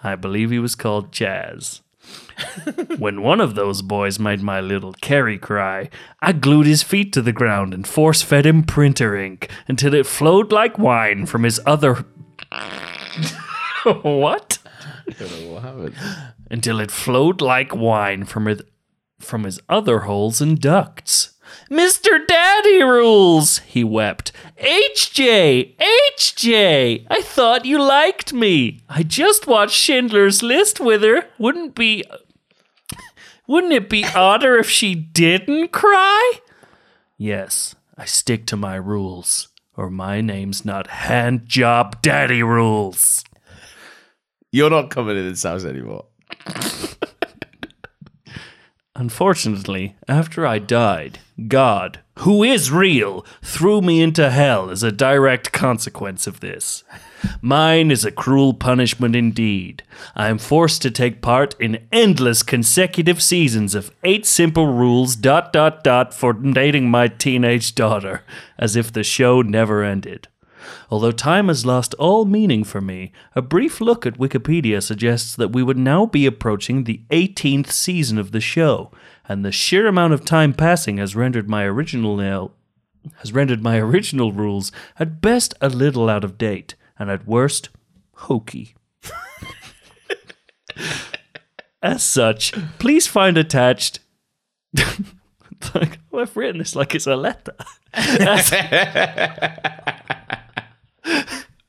[0.02, 1.82] I believe he was called Jazz.
[2.98, 7.22] When one of those boys made my little Kerry cry, I glued his feet to
[7.22, 11.60] the ground and force fed him printer ink until it flowed like wine from his
[11.66, 12.04] other.
[14.02, 14.58] what?
[16.50, 18.62] Until it flowed like wine from his,
[19.18, 21.34] from his other holes and ducts.
[21.70, 22.26] Mr.
[22.26, 24.32] Daddy Rules, he wept.
[24.62, 28.82] HJ, HJ, I thought you liked me.
[28.88, 31.26] I just watched Schindler's List with her.
[31.38, 32.04] Wouldn't be
[33.46, 36.32] wouldn't it be odder if she didn't cry?
[37.16, 43.24] Yes, I stick to my rules, or my name's not Hand Job Daddy Rules.
[44.50, 46.06] You're not coming in this house anymore.
[48.96, 55.50] Unfortunately, after I died, God, who is real, threw me into hell as a direct
[55.50, 56.84] consequence of this.
[57.40, 59.82] Mine is a cruel punishment indeed.
[60.14, 65.52] I am forced to take part in endless consecutive seasons of eight simple rules dot
[65.52, 68.22] dot dot for dating my teenage daughter,
[68.58, 70.28] as if the show never ended.
[70.90, 75.52] Although time has lost all meaning for me, a brief look at Wikipedia suggests that
[75.52, 78.90] we would now be approaching the 18th season of the show,
[79.28, 82.52] and the sheer amount of time passing has rendered my original nail
[83.16, 87.68] has rendered my original rules at best a little out of date, and at worst
[88.14, 88.74] hokey.
[91.82, 94.00] As such, please find attached
[95.74, 97.54] like, I've written this like it's a letter.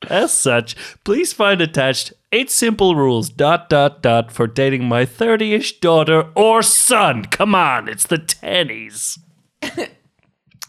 [0.08, 5.80] As such, please find attached eight simple rules dot dot dot for dating my 30-ish
[5.80, 7.26] daughter or son.
[7.26, 9.20] Come on, it's the tennies.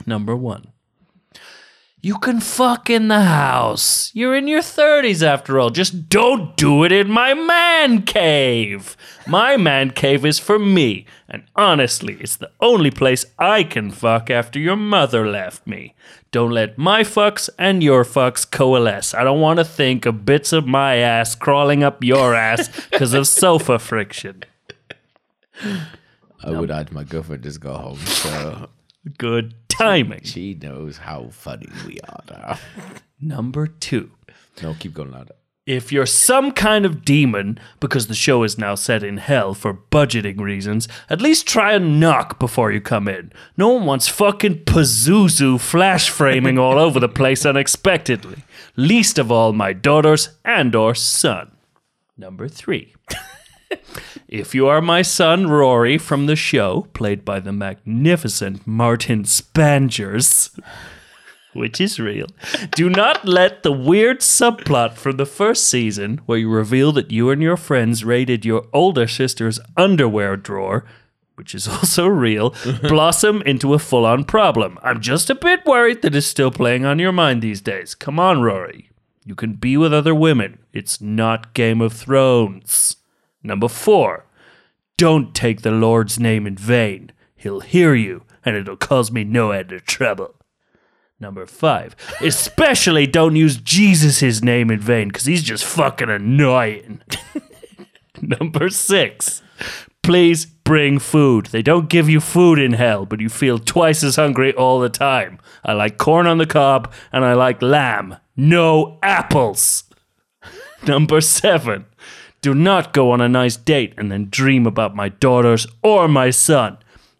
[0.06, 0.72] Number one.
[2.06, 4.12] You can fuck in the house.
[4.14, 5.70] You're in your 30s after all.
[5.70, 8.96] Just don't do it in my man cave.
[9.26, 14.30] My man cave is for me, and honestly, it's the only place I can fuck
[14.30, 15.96] after your mother left me.
[16.30, 19.12] Don't let my fucks and your fucks coalesce.
[19.12, 23.14] I don't want to think of bits of my ass crawling up your ass because
[23.14, 24.44] of sofa friction.
[26.44, 28.68] I would add my girlfriend just got home, so
[29.18, 30.22] Good timing.
[30.22, 32.58] she knows how funny we are now.
[33.20, 34.10] Number two.
[34.62, 35.34] No, keep going louder.
[35.66, 39.74] If you're some kind of demon, because the show is now set in hell for
[39.74, 43.32] budgeting reasons, at least try and knock before you come in.
[43.56, 48.44] No one wants fucking Pazuzu flash framing all over the place unexpectedly.
[48.76, 51.50] Least of all my daughters and or son.
[52.16, 52.94] Number three.
[54.28, 60.58] If you are my son Rory from the show, played by the magnificent Martin Spanjers,
[61.52, 62.26] which is real.
[62.72, 67.30] Do not let the weird subplot from the first season, where you reveal that you
[67.30, 70.84] and your friends raided your older sister's underwear drawer,
[71.36, 74.78] which is also real, blossom into a full on problem.
[74.82, 77.94] I'm just a bit worried that it's still playing on your mind these days.
[77.94, 78.90] Come on, Rory.
[79.24, 80.58] You can be with other women.
[80.72, 82.96] It's not Game of Thrones.
[83.46, 84.26] Number four,
[84.98, 87.12] don't take the Lord's name in vain.
[87.36, 90.34] He'll hear you, and it'll cause me no end of trouble.
[91.20, 97.00] Number five, especially don't use Jesus' name in vain, because he's just fucking annoying.
[98.20, 99.42] Number six,
[100.02, 101.46] please bring food.
[101.46, 104.88] They don't give you food in hell, but you feel twice as hungry all the
[104.88, 105.38] time.
[105.64, 108.16] I like corn on the cob, and I like lamb.
[108.36, 109.84] No apples.
[110.86, 111.86] Number seven,
[112.46, 116.30] do not go on a nice date and then dream about my daughters or my
[116.30, 116.78] son.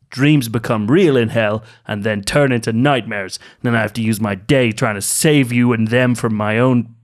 [0.09, 3.41] Dreams become real in hell and then turn into nightmares.
[3.62, 6.61] Then I have to use my day trying to save you and them from my
[6.61, 6.95] own.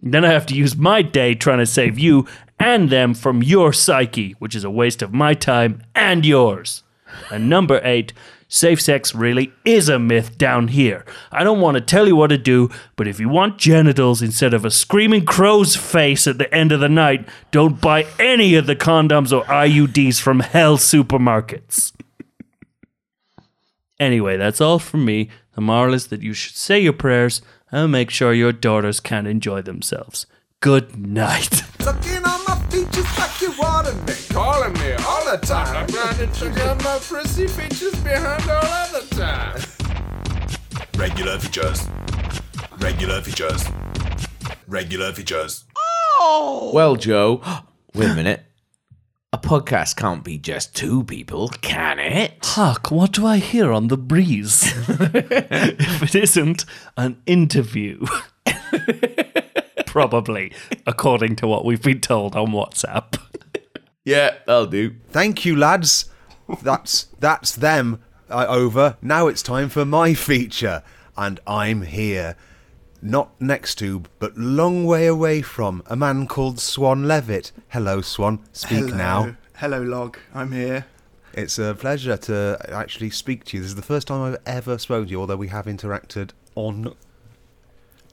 [0.00, 2.26] Then I have to use my day trying to save you
[2.58, 6.84] and them from your psyche, which is a waste of my time and yours.
[7.30, 8.14] And number eight,
[8.48, 11.04] safe sex really is a myth down here.
[11.30, 14.54] I don't want to tell you what to do, but if you want genitals instead
[14.54, 18.66] of a screaming crow's face at the end of the night, don't buy any of
[18.66, 21.92] the condoms or IUDs from hell supermarkets.
[24.00, 25.28] Anyway, that's all from me.
[25.54, 29.26] The moral is that you should say your prayers and make sure your daughters can
[29.26, 30.26] enjoy themselves.
[30.60, 31.62] Good night.
[33.04, 34.14] Sucking on my features like you wanted me.
[34.30, 35.76] Calling me all the time.
[35.76, 39.60] I'm grinding sugar on my prissy features behind all other time.
[40.96, 41.86] Regular features.
[42.78, 43.64] Regular features.
[44.66, 45.64] Regular features.
[45.76, 46.70] Oh!
[46.74, 47.42] Well, Joe,
[47.94, 48.44] wait a minute.
[49.32, 52.32] A podcast can't be just two people, can it?
[52.42, 54.72] Hark, what do I hear on the breeze?
[54.88, 56.64] if it isn't
[56.96, 58.04] an interview.
[59.88, 60.52] Probably,
[60.86, 63.18] according to what we've been told on WhatsApp.
[64.04, 64.94] Yeah, that'll do.
[65.10, 66.06] Thank you, lads.
[66.62, 68.96] That's that's them uh, over.
[69.02, 70.82] Now it's time for my feature,
[71.14, 72.34] and I'm here,
[73.02, 77.52] not next to, but long way away from a man called Swan Levitt.
[77.68, 78.38] Hello, Swan.
[78.52, 78.96] Speak Hello.
[78.96, 79.36] now.
[79.56, 80.16] Hello, Log.
[80.34, 80.86] I'm here.
[81.34, 83.62] It's a pleasure to actually speak to you.
[83.62, 86.94] This is the first time I've ever spoken to you, although we have interacted on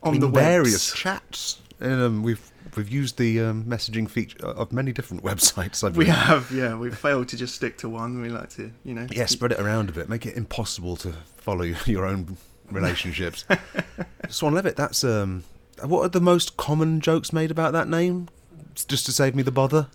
[0.03, 0.93] On the various webs.
[0.93, 1.61] chats.
[1.82, 5.84] Um, we've we've used the um, messaging feature of many different websites.
[5.84, 8.21] I We have, yeah, we've failed to just stick to one.
[8.21, 9.07] We like to, you know.
[9.11, 10.09] Yeah, spread it around a bit.
[10.09, 12.38] Make it impossible to follow your own
[12.71, 13.45] relationships.
[14.30, 15.43] Swan Levitt, that's um.
[15.84, 18.30] What are the most common jokes made about that name?
[18.88, 19.88] Just to save me the bother.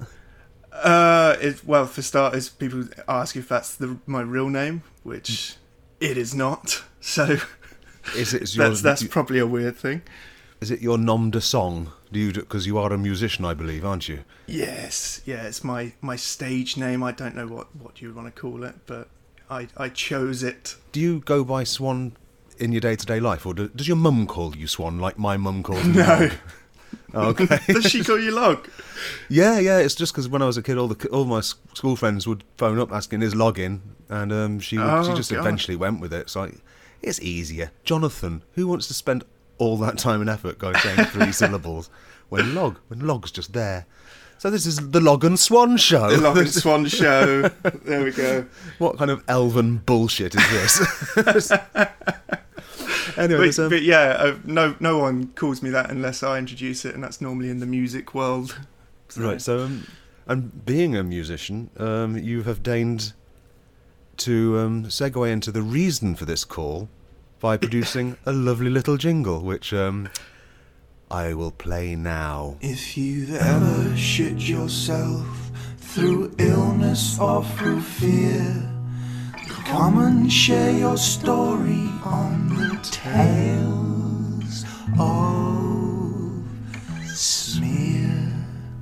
[0.73, 5.57] Uh, it, well, for starters, people ask if that's the, my real name, which
[6.01, 6.85] it is not.
[7.01, 7.39] So
[8.15, 10.03] Is it is your, that's that's probably a weird thing.
[10.61, 11.91] Is it your nom de song?
[12.13, 14.25] Do you because you are a musician, I believe, aren't you?
[14.47, 17.03] Yes, yeah, it's my my stage name.
[17.03, 19.09] I don't know what what you want to call it, but
[19.49, 20.77] I I chose it.
[20.93, 22.13] Do you go by Swan
[22.59, 25.19] in your day to day life, or do, does your mum call you Swan like
[25.19, 25.95] my mum calls me?
[26.03, 26.31] No.
[27.13, 27.41] Log?
[27.41, 27.59] Okay.
[27.73, 28.69] Does she call you Log?
[29.29, 29.79] Yeah, yeah.
[29.79, 32.43] It's just because when I was a kid, all the all my school friends would
[32.57, 35.39] phone up asking is Log in, and um, she would, she Oh, just God.
[35.41, 36.29] eventually went with it.
[36.31, 36.53] So I,
[37.01, 37.71] it's easier.
[37.85, 39.25] Jonathan, who wants to spend
[39.61, 41.89] all that time and effort going saying three syllables
[42.29, 43.87] when log when log's just there?
[44.39, 46.09] So this is the Log and Swan show.
[46.11, 47.43] The Log and Swan show.
[47.85, 48.47] There we go.
[48.79, 51.51] what kind of elven bullshit is this?
[53.19, 56.85] anyway, But, um, but yeah, uh, no no one calls me that unless I introduce
[56.87, 58.59] it, and that's normally in the music world.
[59.09, 59.43] So- Right.
[59.43, 59.87] So, um,
[60.27, 63.13] and being a musician, um, you have deigned
[64.19, 66.89] to um, segue into the reason for this call
[67.41, 70.09] by producing a lovely little jingle, which um,
[71.11, 72.57] I will play now.
[72.61, 78.71] If you've ever shit yourself through illness or through fear,
[79.65, 84.65] come and share your story on the Tales
[84.99, 86.45] of
[87.17, 88.33] Smear.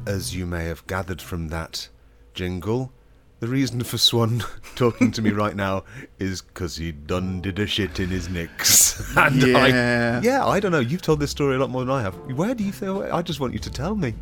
[0.06, 1.88] As you may have gathered from that
[2.34, 2.92] jingle,
[3.40, 4.42] the reason for Swan
[4.74, 5.84] talking to me right now
[6.18, 9.12] is because he done did a shit in his nicks.
[9.16, 9.58] and Yeah.
[9.58, 10.80] I, yeah, I don't know.
[10.80, 12.14] You've told this story a lot more than I have.
[12.36, 13.02] Where do you feel?
[13.12, 14.14] I just want you to tell me.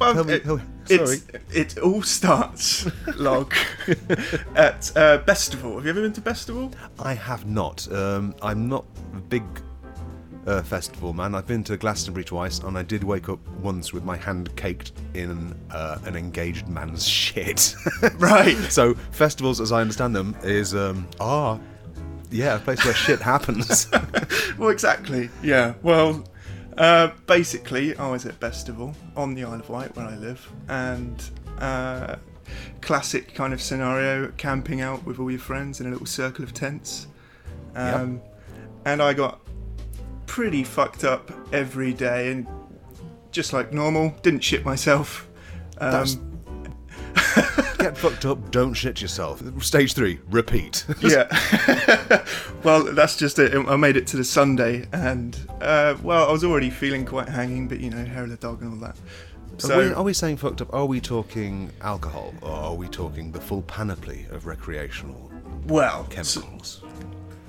[0.00, 0.32] Well, tell me.
[0.32, 0.62] it, tell me.
[0.86, 1.18] Sorry.
[1.52, 3.52] it all starts, Log,
[4.56, 5.74] at uh, Bestival.
[5.76, 6.72] Have you ever been to Bestival?
[6.98, 7.90] I have not.
[7.92, 9.42] Um, I'm not a big
[10.46, 11.34] uh, festival man.
[11.34, 14.92] I've been to Glastonbury twice, and I did wake up once with my hand caked
[15.14, 17.74] in uh, an engaged man's shit.
[18.18, 18.56] Right.
[18.70, 21.58] so festivals, as I understand them, is um, are
[22.30, 23.88] Yeah, a place where shit happens.
[24.58, 25.30] well, exactly.
[25.42, 25.74] Yeah.
[25.82, 26.24] Well,
[26.76, 31.22] uh, basically, I was at Bestival on the Isle of Wight where I live, and
[31.60, 32.16] uh,
[32.80, 36.52] classic kind of scenario: camping out with all your friends in a little circle of
[36.52, 37.06] tents.
[37.76, 38.20] Um,
[38.86, 39.40] And I got
[40.34, 42.44] pretty fucked up every day, and
[43.30, 45.28] just like normal, didn't shit myself.
[45.78, 46.06] Um,
[47.78, 49.40] Get fucked up, don't shit yourself.
[49.62, 50.86] Stage three, repeat.
[51.00, 51.28] yeah.
[52.64, 53.54] well, that's just it.
[53.54, 57.68] I made it to the Sunday, and uh, well, I was already feeling quite hanging,
[57.68, 58.96] but you know, hair of the dog and all that.
[59.70, 60.74] are, we, So are we saying fucked up?
[60.74, 65.30] Are we talking alcohol, or are we talking the full panoply of recreational
[65.68, 66.82] well, chemicals?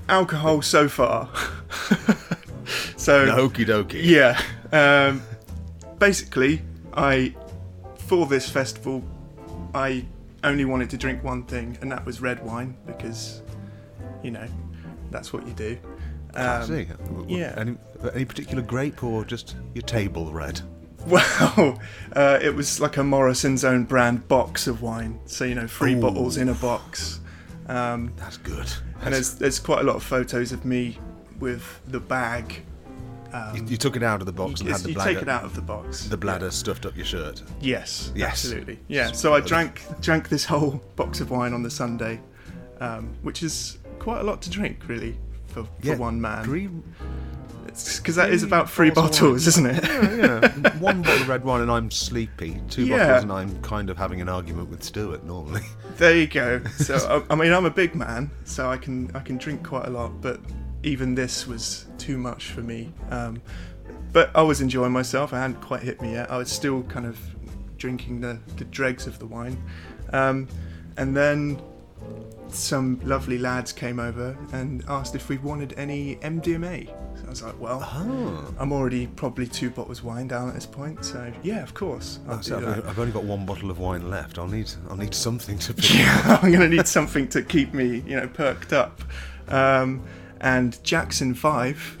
[0.08, 1.28] alcohol so far.
[2.96, 4.00] so Okie dokie.
[4.02, 4.40] yeah.
[4.72, 5.22] Um,
[5.98, 6.62] basically,
[6.94, 7.34] I
[7.96, 9.02] for this festival,
[9.74, 10.04] I
[10.44, 13.42] only wanted to drink one thing, and that was red wine because,
[14.22, 14.46] you know,
[15.10, 15.76] that's what you do.
[16.34, 16.84] I Um, see.
[16.84, 17.54] W- w- yeah.
[17.56, 17.76] Any,
[18.14, 20.60] any particular grape, or just your table red?
[21.06, 21.80] Well,
[22.16, 25.20] uh, it was like a Morrison's own brand box of wine.
[25.26, 26.00] So, you know, three Ooh.
[26.00, 27.20] bottles in a box.
[27.68, 28.66] Um, That's good.
[29.02, 30.98] and there's, there's quite a lot of photos of me
[31.40, 32.62] with the bag.
[33.54, 35.22] you, you took it out of the box and You, had the you bladder, take
[35.22, 36.04] it out of the box.
[36.06, 37.42] the bladder stuffed up your shirt.
[37.60, 38.30] Yes, Yes.
[38.30, 38.78] absolutely.
[38.88, 39.12] Yeah.
[39.12, 42.20] So I drank drank this whole box of wine on the Sunday,
[42.80, 45.16] um, which is quite a lot to drink, really,
[45.48, 46.44] for, for one man.
[46.44, 46.68] Three,
[47.66, 49.30] Because that is about three bottles of wine.
[49.32, 49.84] bottles, isn't it?
[49.84, 50.78] yeah, yeah.
[50.78, 52.58] one bottle of red wine and I'm sleepy.
[52.70, 52.98] Two Yeah.
[53.06, 55.62] bottles and I'm kind of having an argument with Stuart normally.
[55.98, 56.60] There you go.
[56.78, 59.86] So I, I mean, I'm a big man, so I can I can drink quite
[59.86, 60.40] a lot, but
[60.86, 62.92] even this was too much for me.
[63.10, 63.42] Um,
[64.12, 65.34] but I was enjoying myself.
[65.34, 66.30] I hadn't quite hit me yet.
[66.30, 67.18] I was still kind of
[67.76, 69.62] drinking the, the dregs of the wine,
[70.12, 70.48] um,
[70.96, 71.60] and then
[72.48, 76.86] some lovely lads came over and asked if we wanted any MDMA.
[77.18, 77.82] So I was like, well,
[78.58, 82.20] I'm already probably two bottles of wine down at this point, so yeah, of course,
[82.26, 82.84] do So.
[82.86, 84.38] I've, only got one bottle of wine left.
[84.38, 88.02] I'll need I'll need something to pick I'm going to need something to keep me,
[88.06, 89.02] you know, perked up.
[89.48, 90.02] Um,
[90.40, 91.98] and Jackson Five,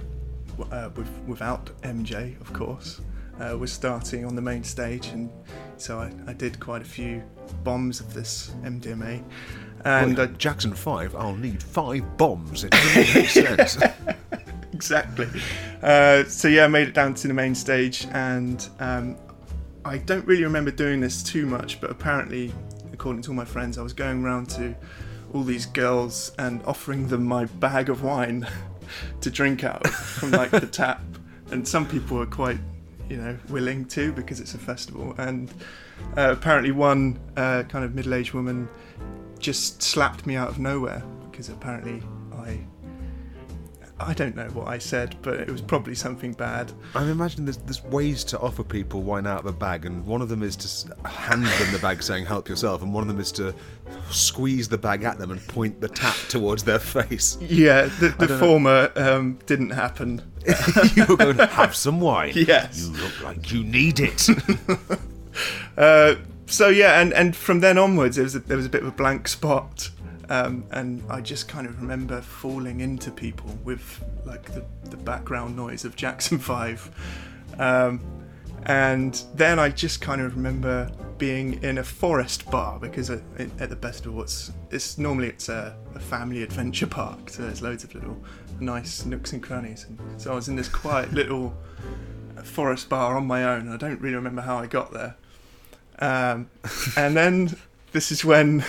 [0.70, 3.00] uh, with, without MJ, of course,
[3.40, 5.30] uh, was starting on the main stage, and
[5.76, 7.22] so I, I did quite a few
[7.64, 9.22] bombs of this MDMA.
[9.84, 12.64] And Well, I, Jackson 5, I'll need five bombs.
[12.64, 13.78] It doesn't make sense.
[14.72, 15.28] exactly.
[15.82, 19.16] Uh, so yeah, I made it down to the main stage, and um,
[19.84, 22.52] I don't really remember doing this too much, but apparently,
[22.92, 24.74] according to all my friends, I was going around to
[25.36, 28.46] all these girls and offering them my bag of wine
[29.20, 31.02] to drink out from like the tap,
[31.50, 32.58] and some people were quite,
[33.10, 35.50] you know, willing to because it's a festival, and
[36.16, 38.68] uh, apparently one uh, kind of middle-aged woman
[39.38, 42.58] just slapped me out of nowhere because apparently I
[43.98, 46.70] I don't know what I said, but it was probably something bad.
[46.94, 50.20] I'm imagining there's, there's ways to offer people wine out of a bag, and one
[50.20, 53.20] of them is to hand them the bag saying "help yourself," and one of them
[53.20, 53.54] is to
[54.10, 57.38] squeeze the bag at them and point the tap towards their face.
[57.40, 60.20] Yeah, the, the former um, didn't happen.
[60.94, 62.32] you were going to have some wine.
[62.34, 62.78] Yes.
[62.78, 64.28] You look like you need it.
[65.76, 66.14] Uh,
[66.46, 68.88] so yeah, and, and from then onwards, there was a, there was a bit of
[68.88, 69.90] a blank spot,
[70.28, 75.56] um, and I just kind of remember falling into people with like the, the background
[75.56, 76.90] noise of Jackson Five,
[77.58, 78.00] um,
[78.64, 83.22] and then I just kind of remember being in a forest bar because at,
[83.58, 87.62] at the best of what's it's normally it's a, a family adventure park, so there's
[87.62, 88.16] loads of little
[88.60, 91.56] nice nooks and crannies, and so I was in this quiet little
[92.42, 93.68] forest bar on my own.
[93.68, 95.16] I don't really remember how I got there.
[95.98, 96.50] Um,
[96.96, 97.56] and then
[97.92, 98.64] this is when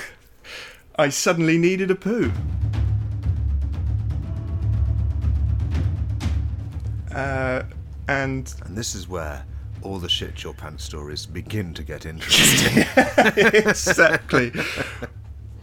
[1.00, 2.32] I suddenly needed a poo.
[7.14, 7.64] Uh,
[8.08, 9.46] and and this is where
[9.82, 12.84] all the shit your pants stories begin to get interesting.
[13.38, 14.52] exactly.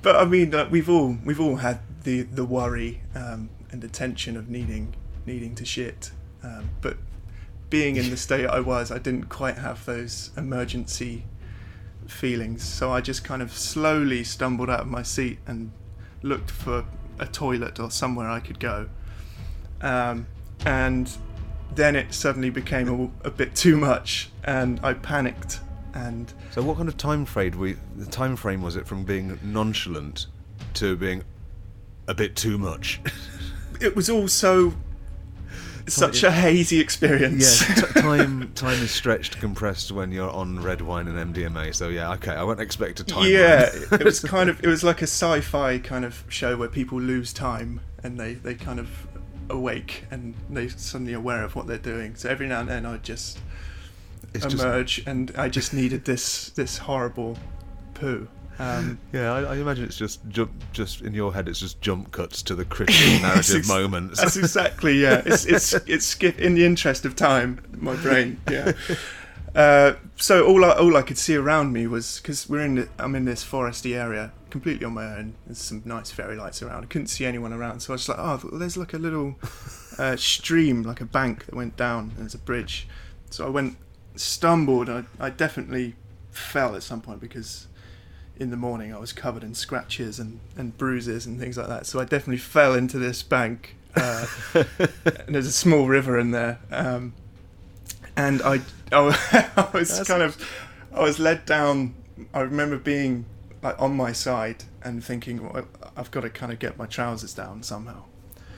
[0.03, 3.89] But I mean, like, we've all we've all had the the worry um, and the
[3.89, 4.95] tension of needing
[5.27, 6.13] needing to shit.
[6.45, 6.97] Um, but
[7.71, 11.25] being in the state I was, I didn't quite have those emergency
[12.09, 12.63] feelings.
[12.63, 15.73] So I just kind of slowly stumbled out of my seat and
[16.23, 16.85] looked for
[17.19, 18.89] a toilet or somewhere I could go.
[19.81, 20.27] Um,
[20.65, 21.11] and
[21.75, 22.89] then it suddenly became
[23.25, 25.61] a, a bit too much, and I panicked.
[25.93, 29.39] And so, what kind of time frame we the time frame was it from being
[29.43, 30.27] nonchalant
[30.75, 31.23] to being
[32.09, 33.01] a bit too much?
[33.81, 34.75] it was all so
[35.87, 37.69] such a hazy experience.
[37.69, 41.75] Yeah, t- time time is stretched, compressed when you're on red wine and MDMA.
[41.75, 43.31] So yeah, okay, I won't expect a time.
[43.31, 47.01] yeah, it was kind of it was like a sci-fi kind of show where people
[47.01, 49.07] lose time and they they kind of
[49.51, 52.15] awake and they suddenly aware of what they're doing.
[52.17, 53.39] So every now and then I just
[54.33, 57.39] It's just emerge, and I just needed this this horrible
[57.95, 58.29] poo.
[58.59, 59.33] Um, yeah.
[59.33, 61.49] I, I imagine it's just jump, just in your head.
[61.49, 64.21] It's just jump cuts to the critical narrative ex- moments.
[64.21, 65.23] That's exactly yeah.
[65.25, 67.61] It's it's it's skip in the interest of time.
[67.77, 68.73] My brain yeah.
[69.55, 72.89] Uh, so all I, all I could see around me was because we're in the,
[72.99, 75.35] I'm in this foresty area completely on my own.
[75.47, 76.85] There's some nice fairy lights around.
[76.85, 79.37] I couldn't see anyone around, so I was like, oh, there's like a little
[79.99, 82.11] uh, stream, like a bank that went down.
[82.11, 82.89] And there's a bridge.
[83.31, 83.77] So I went,
[84.17, 84.89] stumbled.
[84.89, 85.95] I I definitely
[86.31, 87.67] fell at some point because
[88.37, 91.87] in the morning I was covered in scratches and, and bruises and things like that.
[91.87, 93.77] So I definitely fell into this bank.
[93.95, 94.69] Uh, and
[95.29, 96.59] there's a small river in there.
[96.71, 97.15] Um,
[98.17, 98.61] and I,
[98.93, 100.37] I, I was kind of,
[100.93, 101.95] I was led down.
[102.33, 103.27] I remember being
[103.63, 105.67] like on my side and thinking, well,
[105.97, 108.05] I've got to kind of get my trousers down somehow.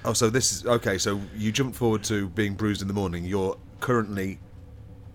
[0.05, 0.99] Oh, so this is okay.
[0.99, 3.24] So you jumped forward to being bruised in the morning.
[3.24, 4.39] You're currently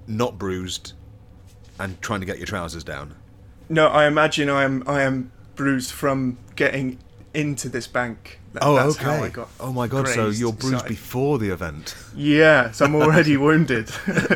[0.08, 0.94] not bruised
[1.80, 3.16] and trying to get your trousers down.
[3.72, 7.00] No, I imagine I am, I am bruised from getting
[7.34, 8.40] into this bank.
[8.54, 9.06] That- Oh, that's okay.
[9.06, 10.10] how I got oh my god.
[10.10, 11.96] So you're bruised before the event.
[12.14, 13.90] Yeah, so I'm already wounded.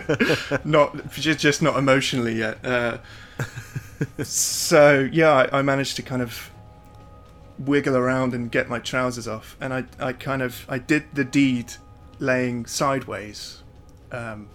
[0.64, 2.64] not just just not emotionally yet.
[2.66, 3.00] Uh,
[4.24, 6.50] so yeah, I, I managed to kind of
[7.60, 11.24] wiggle around and get my trousers off, and I I kind of I did the
[11.26, 11.74] deed
[12.20, 13.64] laying sideways.
[14.12, 14.48] Um,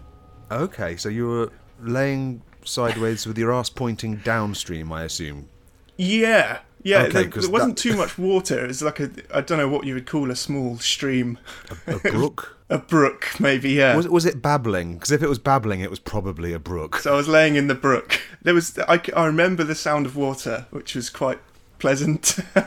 [0.51, 5.49] Okay, so you were laying sideways with your ass pointing downstream, I assume.
[5.97, 7.03] yeah, yeah.
[7.03, 8.65] Okay, there, there wasn't that- too much water.
[8.65, 11.39] It was like a I don't know what you would call a small stream,
[11.87, 12.57] A brook.
[12.71, 13.71] a brook maybe.
[13.73, 13.97] Yeah.
[13.97, 14.95] was, was it babbling?
[14.95, 16.97] Because if it was babbling, it was probably a brook.
[16.97, 18.21] So I was laying in the brook.
[18.43, 21.39] There was I, I remember the sound of water, which was quite
[21.79, 22.39] pleasant.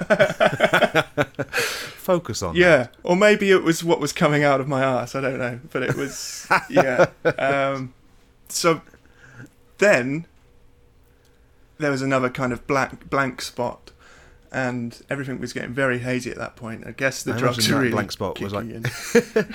[2.04, 2.56] Focus on.
[2.56, 5.16] yeah, or maybe it was what was coming out of my ass.
[5.16, 7.08] I don't know, but it was yeah.
[7.40, 7.94] Um,
[8.50, 8.82] so
[9.84, 10.26] then
[11.78, 13.92] there was another kind of black blank spot.
[14.52, 16.86] And everything was getting very hazy at that point.
[16.86, 18.68] I guess the I drugs were really blank spot was like.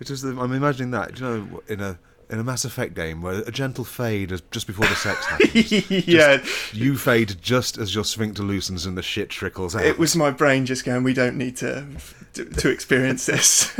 [0.00, 1.20] It's just I'm imagining that.
[1.20, 1.98] You know, in a
[2.28, 5.90] in a Mass Effect game where a gentle fade is just before the sex happens.
[6.08, 9.84] yeah, you fade just as your sphincter loosens and the shit trickles out.
[9.84, 11.86] it was my brain just going, we don't need to
[12.34, 13.78] to, to experience this.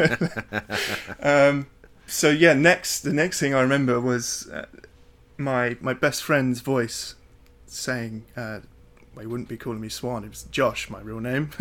[1.20, 1.66] um,
[2.06, 4.66] so yeah, next the next thing I remember was uh,
[5.38, 7.14] my my best friend's voice
[7.66, 8.60] saying, uh,
[9.14, 10.24] well, he wouldn't be calling me Swan.
[10.24, 11.50] It was Josh, my real name.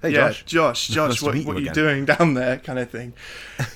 [0.00, 0.44] Hey, yeah, Josh.
[0.44, 3.14] Josh, Josh, what, what you are you doing down there, kind of thing.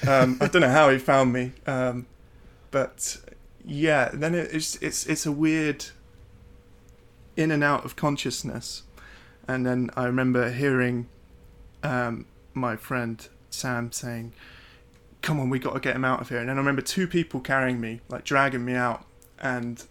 [0.07, 2.07] Um, I don't know how he found me, um,
[2.71, 3.17] but
[3.65, 5.87] yeah, then it, it's it's it's a weird
[7.37, 8.85] in and out of consciousness,
[9.49, 11.09] and then I remember hearing
[11.83, 14.33] um, my friend Sam saying,
[15.23, 17.07] "Come on, we got to get him out of here." And then I remember two
[17.07, 19.05] people carrying me, like dragging me out,
[19.41, 19.83] and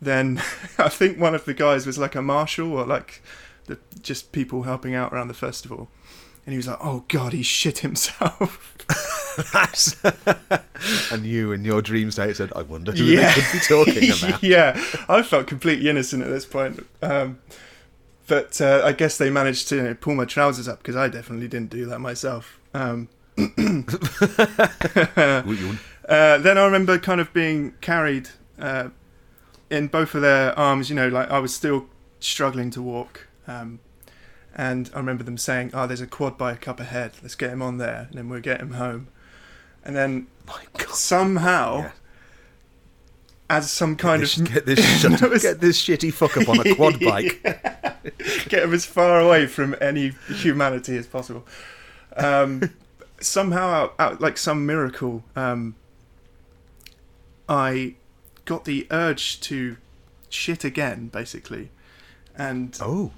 [0.00, 0.38] then
[0.78, 3.22] I think one of the guys was like a marshal or like
[3.66, 5.88] the just people helping out around the festival.
[6.46, 8.74] And he was like, "Oh God, he shit himself."
[11.12, 13.32] and you, in your dream state, said, "I wonder who Yeah.
[13.34, 16.86] they could be talking about." yeah, I felt completely innocent at this point.
[17.02, 17.38] Um,
[18.26, 21.08] but uh, I guess they managed to you know, pull my trousers up because I
[21.08, 22.58] definitely didn't do that myself.
[22.74, 23.08] Um,
[26.08, 28.88] uh, then I remember kind of being carried uh,
[29.70, 30.90] in both of their arms.
[30.90, 31.86] You know, like I was still
[32.20, 33.28] struggling to walk.
[33.46, 33.80] Um,
[34.54, 37.12] and I remember them saying, "Oh, there's a quad bike up ahead.
[37.22, 39.08] Let's get him on there, and then we'll get him home."
[39.84, 40.90] And then My God.
[40.94, 41.90] somehow, Yeah.
[43.48, 46.60] as some kind This- of get this shut, it's- get this shitty fuck up on
[46.66, 47.40] a quad bike.
[48.48, 51.46] get him as far away from any humanity as possible.
[52.16, 52.70] Um,
[53.20, 55.74] somehow, out, out, like some miracle, um,
[57.48, 57.94] I
[58.44, 59.76] got the urge to
[60.28, 61.70] shit again, basically,
[62.36, 63.12] and Oh,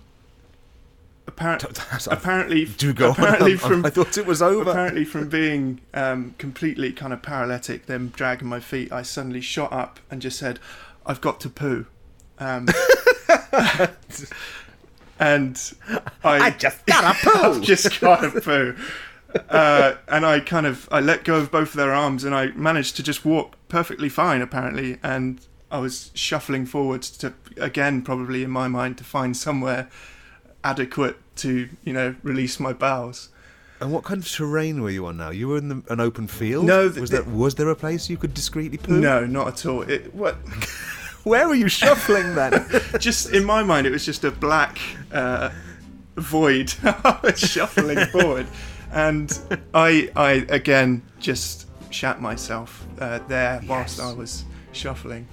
[1.26, 1.70] apparently,
[2.10, 3.58] apparently, do go apparently on.
[3.58, 4.70] from I thought it was over.
[4.70, 9.72] apparently from being um, completely kind of paralytic, then dragging my feet, I suddenly shot
[9.72, 10.58] up and just said,
[11.04, 11.86] "I've got to poo,"
[12.38, 12.66] um,
[15.18, 15.72] and
[16.24, 17.60] I, just got a poo.
[17.60, 18.76] Just got to poo.
[19.48, 22.48] Uh, and I kind of I let go of both of their arms and I
[22.48, 28.42] managed to just walk perfectly fine apparently and I was shuffling forwards to again probably
[28.42, 29.88] in my mind to find somewhere
[30.64, 33.28] adequate to you know release my bowels.
[33.80, 35.30] And what kind of terrain were you on now?
[35.30, 36.66] You were in the, an open field.
[36.66, 39.00] No, was th- there was there a place you could discreetly poo?
[39.00, 39.82] No, not at all.
[39.82, 40.34] It what
[41.24, 42.66] Where were you shuffling then?
[42.98, 44.78] just in my mind it was just a black
[45.12, 45.50] uh,
[46.16, 46.70] void.
[47.36, 48.46] Shuffling forward,
[48.92, 49.38] and
[49.74, 55.26] I, I again just shat myself uh, there whilst I was shuffling.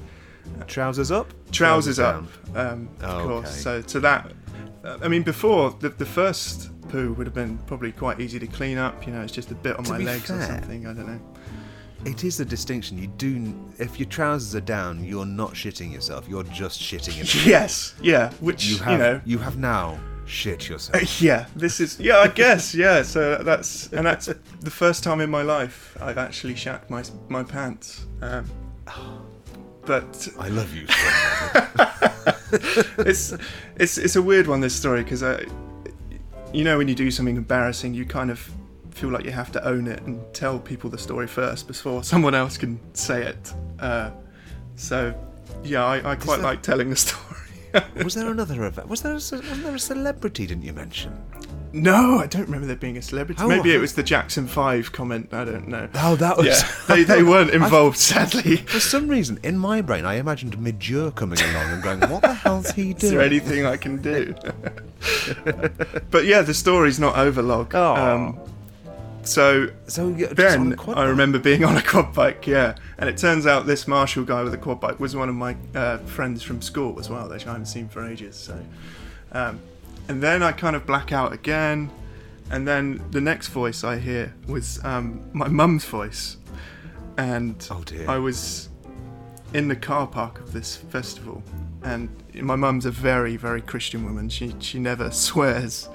[0.68, 1.32] Trousers up.
[1.52, 2.24] Trousers up,
[2.56, 3.48] um, of Oh, course.
[3.50, 3.58] okay.
[3.60, 4.32] So to that,
[4.84, 8.48] uh, I mean, before the, the first poo would have been probably quite easy to
[8.48, 9.06] clean up.
[9.06, 10.88] You know, it's just a bit on To my be legs or something.
[10.88, 11.20] I don't know.
[12.06, 12.98] It is a distinction.
[12.98, 13.54] You do.
[13.78, 16.28] If your trousers are down, you're not shitting yourself.
[16.30, 17.46] You're just shitting yourself.
[17.58, 18.32] Yes, yeah.
[18.40, 21.22] Which You you, know, you have now shit yourself.
[21.22, 21.46] yeah.
[21.56, 22.18] This is yeah.
[22.18, 23.02] I guess yeah.
[23.02, 24.28] So that's and that's
[24.60, 28.06] the first time in my life I've actually shat my my pants.
[28.22, 28.46] Um,
[29.86, 30.86] but I love you.
[30.88, 32.56] So
[33.00, 33.34] it's
[33.78, 35.46] it's it's a weird one this story because I,
[36.54, 38.50] you know, when you do something embarrassing, you kind of
[38.92, 42.36] feel like you have to own it and tell people the story first before someone
[42.36, 43.54] else can say it.
[43.80, 44.12] Uh,
[44.76, 45.14] so
[45.64, 47.24] yeah, I, I quite that- like telling the story.
[48.04, 48.88] Was there another event?
[48.88, 50.48] Was there a, wasn't there a celebrity?
[50.48, 51.22] Didn't you mention?
[51.74, 53.42] no, I don't remember there being a celebrity.
[53.44, 55.34] Oh, Maybe it was the Jackson Five comment.
[55.34, 55.90] I don't know.
[55.96, 56.48] Oh, that was.
[56.48, 58.58] Yeah, they, they weren't involved, sadly.
[58.58, 62.34] For some reason, in my brain, I imagined Midure coming along and going, "What the
[62.34, 62.98] hell's he doing?
[62.98, 64.34] Is there anything I can do?
[66.12, 67.76] but yeah, the story's not over, log.
[67.76, 68.40] Um,
[69.28, 72.76] so So yeah, just on then I remember being on a quad bike, yeah.
[72.98, 75.56] And it turns out this Marshall guy with a quad bike was one of my
[75.76, 78.36] uh, friends from school as well, which I haven't seen for ages.
[78.36, 78.60] So,
[79.32, 79.60] um,
[80.08, 81.90] and then I kind of black out again,
[82.50, 86.38] and then the next voice I hear was um, my mum's voice,
[87.18, 88.10] and Oh, dear.
[88.10, 88.70] I was
[89.54, 91.44] in the car park of this festival,
[91.84, 94.30] and my mum's a very, very Christian woman.
[94.30, 95.90] She she never swears.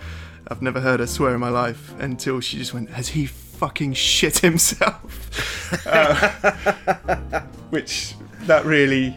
[0.52, 3.94] I've never heard her swear in my life until she just went, "Has he fucking
[3.94, 5.48] shit himself?"
[5.86, 7.40] Uh,
[7.70, 9.16] which that really,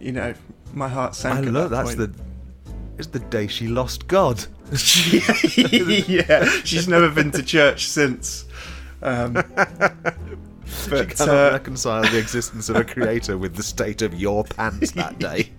[0.00, 0.34] you know,
[0.74, 1.46] my heart sank.
[1.46, 2.12] I love that that's the.
[2.98, 4.44] It's the day she lost God.
[4.72, 8.46] yeah, she's never been to church since.
[9.00, 9.36] Um,
[10.66, 14.42] She but cannot uh, reconcile the existence of a creator with the state of your
[14.42, 15.52] pants that day.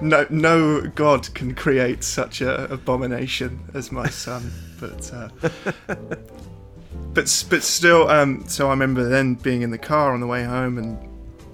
[0.00, 4.50] No, no God can create such an abomination as my son.
[4.80, 5.28] But uh,
[7.14, 10.44] but but still, um, so I remember then being in the car on the way
[10.44, 11.06] home and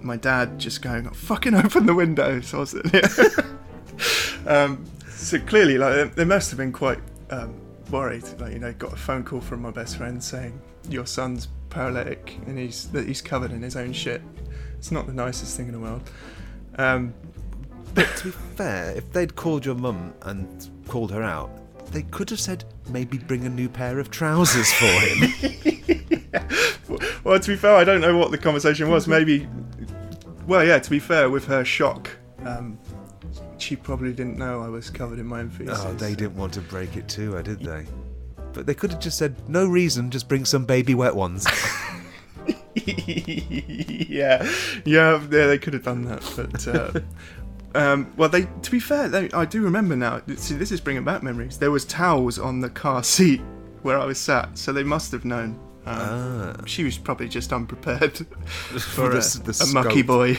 [0.03, 2.75] my dad just going, "Fucking open the window." So I was
[4.47, 6.99] um, so clearly, like they- they must have been quite
[7.31, 7.55] um,
[7.91, 8.25] worried.
[8.39, 12.39] Like you know, got a phone call from my best friend saying your son's paralytic
[12.47, 14.23] and he's that he's covered in his own shit.
[14.79, 16.09] It's not the nicest thing in the world.
[16.79, 17.15] Um,
[17.97, 21.51] But to be fair, if they'd called your mum and called her out,
[21.93, 25.53] they could have said maybe bring a new pair of trousers for him.
[27.27, 29.09] Well, to be fair, I don't know what the conversation was.
[29.09, 29.49] Maybe,
[30.47, 30.79] well, yeah.
[30.79, 32.09] To be fair, with her shock,
[32.45, 32.79] um,
[33.59, 35.77] she probably didn't know I was covered in my own feces.
[35.83, 37.85] oh, they didn't want to break it to her, did they?
[38.53, 41.49] But they could have just said no reason, just bring some baby wet ones.
[42.77, 44.47] yeah,
[44.85, 45.47] yeah, yeah.
[45.49, 46.69] They could have done that, but.
[46.69, 47.01] Uh,
[47.77, 48.49] Um, well, they.
[48.63, 50.23] To be fair, they, I do remember now.
[50.37, 51.59] See, this is bringing back memories.
[51.59, 53.41] There was towels on the car seat
[53.83, 55.59] where I was sat, so they must have known.
[55.85, 58.17] Um, She was probably just unprepared
[58.47, 60.37] for the a, the a mucky boy.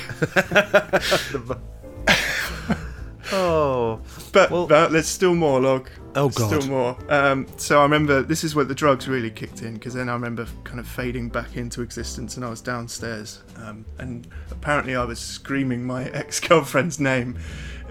[3.31, 4.01] oh,
[4.33, 5.89] But, Well- but there's still more, log.
[6.17, 6.61] Oh, god.
[6.61, 6.97] Still more.
[7.09, 10.13] Um, so I remember this is where the drugs really kicked in because then I
[10.13, 15.03] remember kind of fading back into existence and I was downstairs um, and apparently I
[15.03, 17.37] was screaming my ex-girlfriend's name,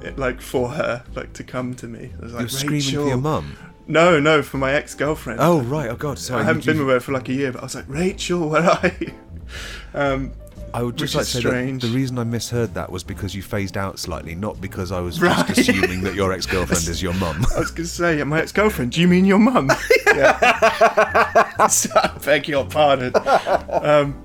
[0.02, 2.12] eh, like for her, like to come to me.
[2.18, 3.56] I was like, you're screaming for your mum.
[3.86, 5.38] No, no, for my ex-girlfriend.
[5.40, 6.42] Oh right, oh god, sorry.
[6.42, 8.64] I haven't been with her for like a year, but I was like, Rachel, where
[8.64, 9.12] are you?
[9.94, 10.32] Um,
[10.76, 13.34] I would just which like to say that the reason I misheard that was because
[13.34, 15.46] you phased out slightly, not because I was Right.
[15.46, 17.46] just assuming that your ex-girlfriend is your mum.
[17.56, 18.92] I was going to say, my ex-girlfriend.
[18.92, 19.70] Do you mean your mum?
[20.14, 21.52] yeah.
[21.68, 23.12] So, I beg your pardon.
[23.70, 24.22] Um,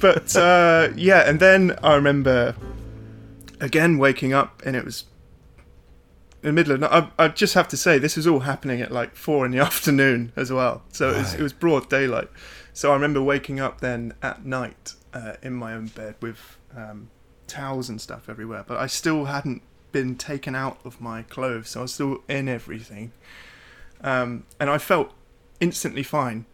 [0.00, 2.56] but uh, yeah, and then I remember
[3.60, 5.04] again waking up, and it was
[6.42, 6.80] in the middle of.
[6.80, 6.90] night.
[7.18, 9.58] I, I just have to say, this was all happening at like four in the
[9.60, 10.82] afternoon as well.
[10.90, 12.28] So it was, it was broad daylight.
[12.72, 17.10] So I remember waking up then at night uh, in my own bed with um,
[17.46, 19.62] towels and stuff everywhere, but I still hadn't
[19.92, 23.12] been taken out of my clothes, so I was still in everything.
[24.02, 25.12] Um, and I felt
[25.58, 26.44] instantly fine.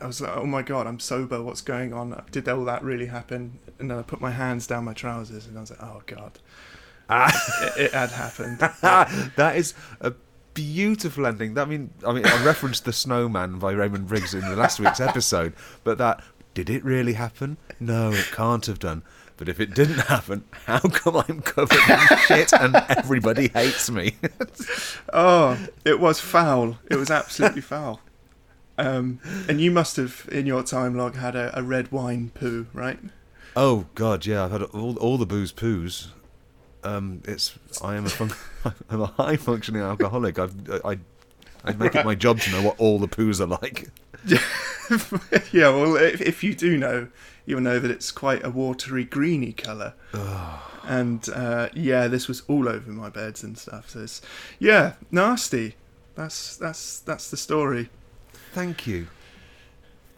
[0.00, 2.24] I was like, oh my god, I'm sober, what's going on?
[2.30, 3.58] Did all that really happen?
[3.78, 6.38] And then I put my hands down my trousers and I was like, oh god.
[7.10, 8.58] it, it had happened.
[9.36, 10.14] that is a
[10.54, 11.54] beautiful ending.
[11.54, 14.80] That I mean, I mean, I referenced the Snowman by Raymond Briggs in the last
[14.80, 16.22] week's episode, but that
[16.54, 17.56] did it really happen?
[17.80, 19.02] No, it can't have done.
[19.36, 24.16] But if it didn't happen, how come I'm covered in shit and everybody hates me?
[25.12, 26.78] Oh, it was foul.
[26.90, 28.00] It was absolutely foul.
[28.78, 32.66] Um, and you must have, in your time log, had a, a red wine poo,
[32.72, 32.98] right?
[33.54, 36.08] oh God, yeah, I've had all, all the booze poos.
[36.84, 38.32] Um, it's I am a fun-
[38.90, 40.38] I'm a high functioning alcoholic.
[40.38, 40.98] I've, I
[41.64, 43.88] I make it my job to know what all the poos are like.
[45.52, 47.08] yeah, well, if, if you do know,
[47.46, 49.94] you'll know that it's quite a watery, greeny colour.
[50.84, 53.90] and uh, yeah, this was all over my beds and stuff.
[53.90, 54.22] So it's
[54.58, 55.76] yeah, nasty.
[56.14, 57.88] That's that's that's the story.
[58.52, 59.06] Thank you,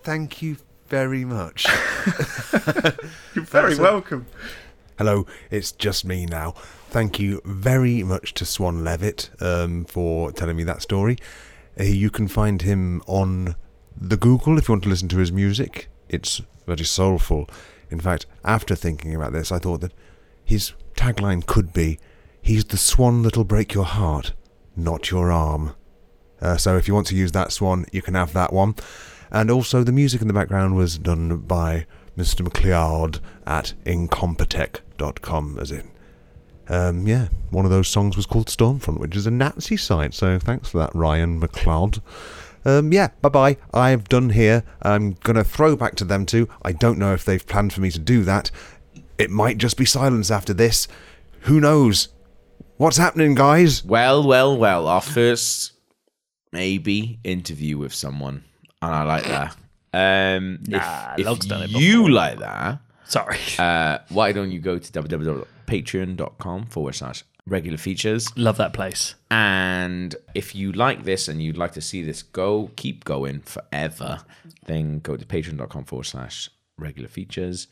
[0.03, 0.57] thank you
[0.89, 1.67] very much.
[3.35, 4.27] You're very That's a- welcome.
[4.99, 6.53] Hello, it's just me now.
[6.89, 11.19] Thank you very much to Swan Levitt um, for telling me that story.
[11.79, 13.57] Uh, you can find him on
[13.97, 15.89] the Google if you want to listen to his music.
[16.09, 17.49] It's very soulful.
[17.91, 19.95] In fact, after thinking about this, I thought that
[20.45, 21.99] his tagline could be
[22.45, 24.35] He's the swan that'll break your heart,
[24.77, 25.75] not your arm.
[26.43, 28.75] Uh, so if you want to use that swan, you can have that one.
[29.31, 31.87] And also, the music in the background was done by
[32.19, 32.43] Mr.
[32.43, 35.91] MacLeod at incompetech.com, as in.
[36.69, 40.39] Um, yeah, one of those songs was called Stormfront, which is a Nazi site, so
[40.39, 42.03] thanks for that, Ryan MacLeod.
[42.65, 43.57] Um, yeah, bye bye.
[43.73, 44.65] I've done here.
[44.83, 46.49] I'm going to throw back to them too.
[46.63, 48.51] I don't know if they've planned for me to do that.
[49.19, 50.89] It might just be silence after this.
[51.43, 52.09] Who knows?
[52.77, 53.85] What's happening, guys?
[53.85, 54.89] Well, well, well.
[54.89, 55.73] Our first
[56.53, 58.45] maybe interview with someone,
[58.83, 59.57] and I like that.
[59.93, 63.39] Um, Nah, if, if Log's done it you like that, Sorry.
[63.59, 68.29] uh, why don't you go to www.patreon.com forward slash regular features?
[68.37, 69.15] Love that place.
[69.31, 74.21] And if you like this and you'd like to see this go, keep going forever,
[74.67, 77.67] then go to patreon.com forward slash regular features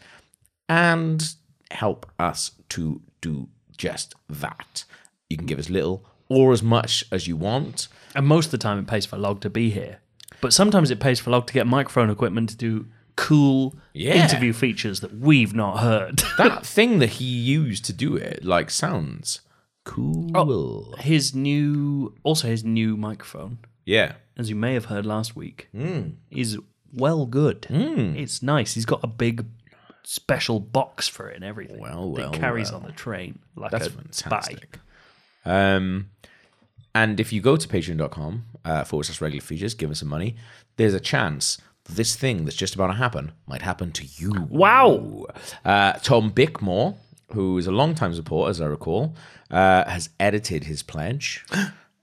[0.68, 1.34] and
[1.70, 4.84] help us to do just that.
[5.30, 7.88] You can give as little or as much as you want.
[8.14, 9.98] And most of the time, it pays for Log to be here.
[10.40, 14.24] But sometimes it pays for Log to get microphone equipment to do cool Yeah.
[14.24, 16.22] interview features that we've not heard.
[16.38, 19.40] That thing that he used to do it, like, sounds
[19.84, 20.30] cool.
[20.34, 20.94] Oh.
[20.98, 24.12] his new, also his new microphone, Yeah.
[24.36, 26.10] as you may have heard last week, Hmm.
[26.30, 26.58] is
[26.94, 27.66] well good.
[27.70, 28.74] It's nice.
[28.74, 29.46] He's got a big
[30.04, 31.80] special box for it and everything.
[31.80, 32.80] Well, that well, carries well.
[32.80, 34.78] on the train like That's a fantastic.
[35.44, 35.74] spy.
[35.74, 36.10] Um,
[36.94, 40.36] and if you go to patreon.com uh, forward slash regular features, give us some money,
[40.76, 41.58] there's a chance
[41.88, 44.46] this thing that's just about to happen might happen to you.
[44.50, 45.26] Wow.
[45.64, 46.96] Uh, Tom Bickmore,
[47.32, 49.14] who is a long-time supporter, as I recall,
[49.50, 51.44] uh, has edited his pledge.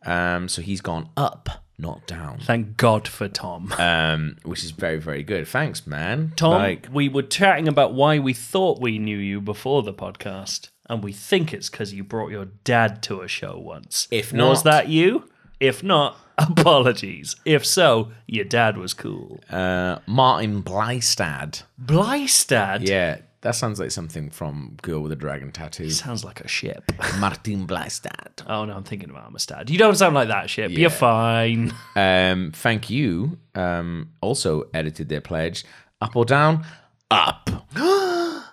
[0.05, 3.73] Um, so he's gone up, not down, Thank God for Tom.
[3.77, 5.45] um, which is very, very good.
[5.45, 6.31] Thanks, man.
[6.37, 10.69] Tom, Like, we were chatting about why we thought we knew you before the podcast,
[10.89, 14.07] and we think it's because you brought your dad to a show once.
[14.09, 15.29] If was not- that you?
[15.59, 17.35] If not, apologies.
[17.43, 19.41] If so, your dad was cool.
[19.49, 21.63] uh, Martin Blystad.
[21.83, 25.89] Blystad Yeah, that sounds like something from Girl with a Dragon Tattoo.
[25.89, 26.83] sounds like a ship.
[27.19, 28.43] Martin Blystad.
[28.47, 29.69] Oh no, I'm thinking of Amistad.
[29.69, 30.71] You don't sound like that ship.
[30.71, 31.73] You're fine.
[31.95, 33.37] Um, thank you.
[33.55, 35.63] Um, also edited their pledge.
[36.01, 36.65] Up or down?
[37.11, 37.49] Up.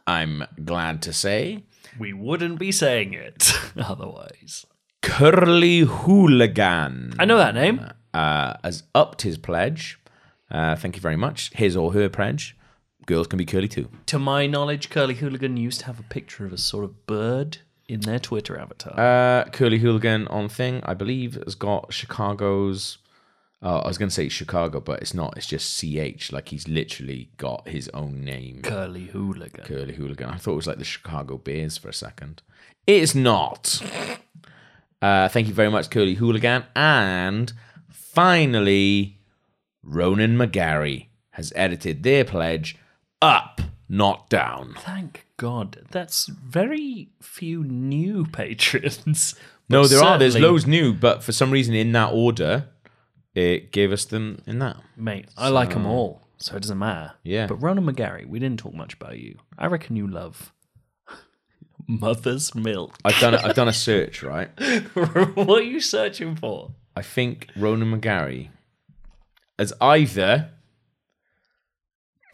[0.07, 1.65] I'm glad to say.
[1.99, 4.67] We wouldn't be saying it otherwise.
[5.03, 7.81] Curly Hooligan I know that name.
[8.13, 9.99] uh, has upped his pledge.
[10.51, 11.51] Uh, thank you very much.
[11.55, 12.56] His or her pledge.
[13.07, 13.89] Girls can be curly too.
[14.07, 17.59] To my knowledge, Curly Hooligan used to have a picture of a sort of bird
[17.89, 18.99] in their Twitter avatar.
[18.99, 22.99] Uh, curly Hooligan on thing, I believe, has got Chicago's.
[23.63, 25.37] Oh, I was going to say Chicago, but it's not.
[25.37, 26.33] It's just CH.
[26.33, 28.63] Like he's literally got his own name.
[28.63, 29.65] Curly Hooligan.
[29.65, 30.29] Curly Hooligan.
[30.29, 32.43] I thought it was like the Chicago Bears for a second.
[32.87, 33.81] It is not.
[35.01, 36.65] Uh, thank you very much, Curly Hooligan.
[36.75, 37.53] And
[37.89, 39.21] finally,
[39.83, 42.77] Ronan McGarry has edited their pledge
[43.23, 44.75] up, not down.
[44.79, 45.79] Thank God.
[45.91, 49.35] That's very few new patrons.
[49.69, 50.19] No, there are.
[50.19, 52.69] There's certainly- loads new, but for some reason in that order,
[53.35, 54.77] it gave us them in that.
[54.97, 57.13] Mate, I like them all, so it doesn't matter.
[57.23, 57.47] Yeah.
[57.47, 59.39] But Ronan McGarry, we didn't talk much about you.
[59.59, 60.53] I reckon you love
[61.89, 62.97] mother's milk.
[63.05, 63.35] I've done.
[63.35, 64.49] A, I've done a search, right?
[65.35, 66.71] what are you searching for?
[66.95, 68.49] I think Ronan McGarry
[69.59, 70.51] has either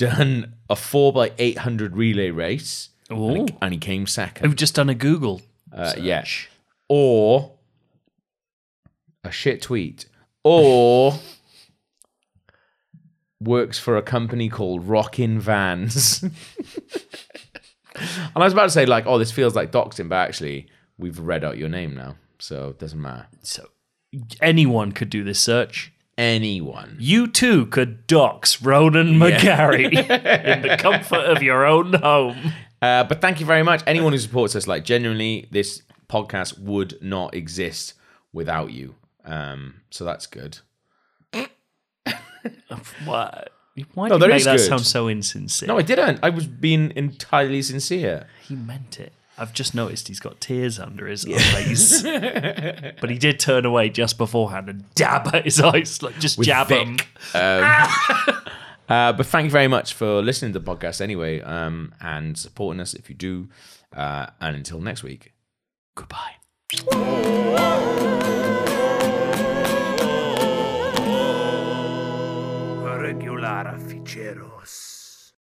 [0.03, 4.47] done a four by eight hundred relay race, and he, and he came second.
[4.47, 5.43] I've just done a Google.
[5.73, 6.25] Uh, yeah,
[6.89, 7.53] or
[9.25, 10.07] a shit tweet,
[10.45, 11.15] or
[13.41, 16.25] works for a company called Rockin' Vans.
[17.95, 20.67] And I was about to say, like, oh, this feels like doxing, but actually,
[20.99, 23.27] we've read out your name now, so it doesn't matter.
[23.43, 23.69] So
[24.41, 25.92] anyone could do this search.
[26.19, 26.97] Anyone.
[27.01, 32.53] You too could dox Ronan McGarry in the comfort of your own home.
[32.81, 33.83] Uh, but thank you very much.
[33.87, 37.95] Anyone who supports us, like, genuinely, this podcast would not exist
[38.33, 38.95] without you.
[39.25, 40.59] Um, so that's good.
[43.05, 43.51] What?
[43.95, 44.67] Why No, did you make that good.
[44.69, 45.67] sound so insincere?
[45.69, 46.19] No, I didn't.
[46.23, 48.27] I was being entirely sincere.
[48.47, 49.13] he meant it.
[49.39, 52.03] I've just noticed he's got tears under his eyes.
[53.01, 56.69] but he did turn away just beforehand and dab at his eyes, like just jab
[56.69, 56.99] him.
[56.99, 57.09] Vic.
[58.89, 62.79] Uh, but thank you very much for listening to the podcast anyway, um, and supporting
[62.79, 63.49] us if you do.
[63.97, 65.33] Uh, and until next week,
[65.95, 66.33] goodbye.
[73.01, 74.52] Regular ficheros.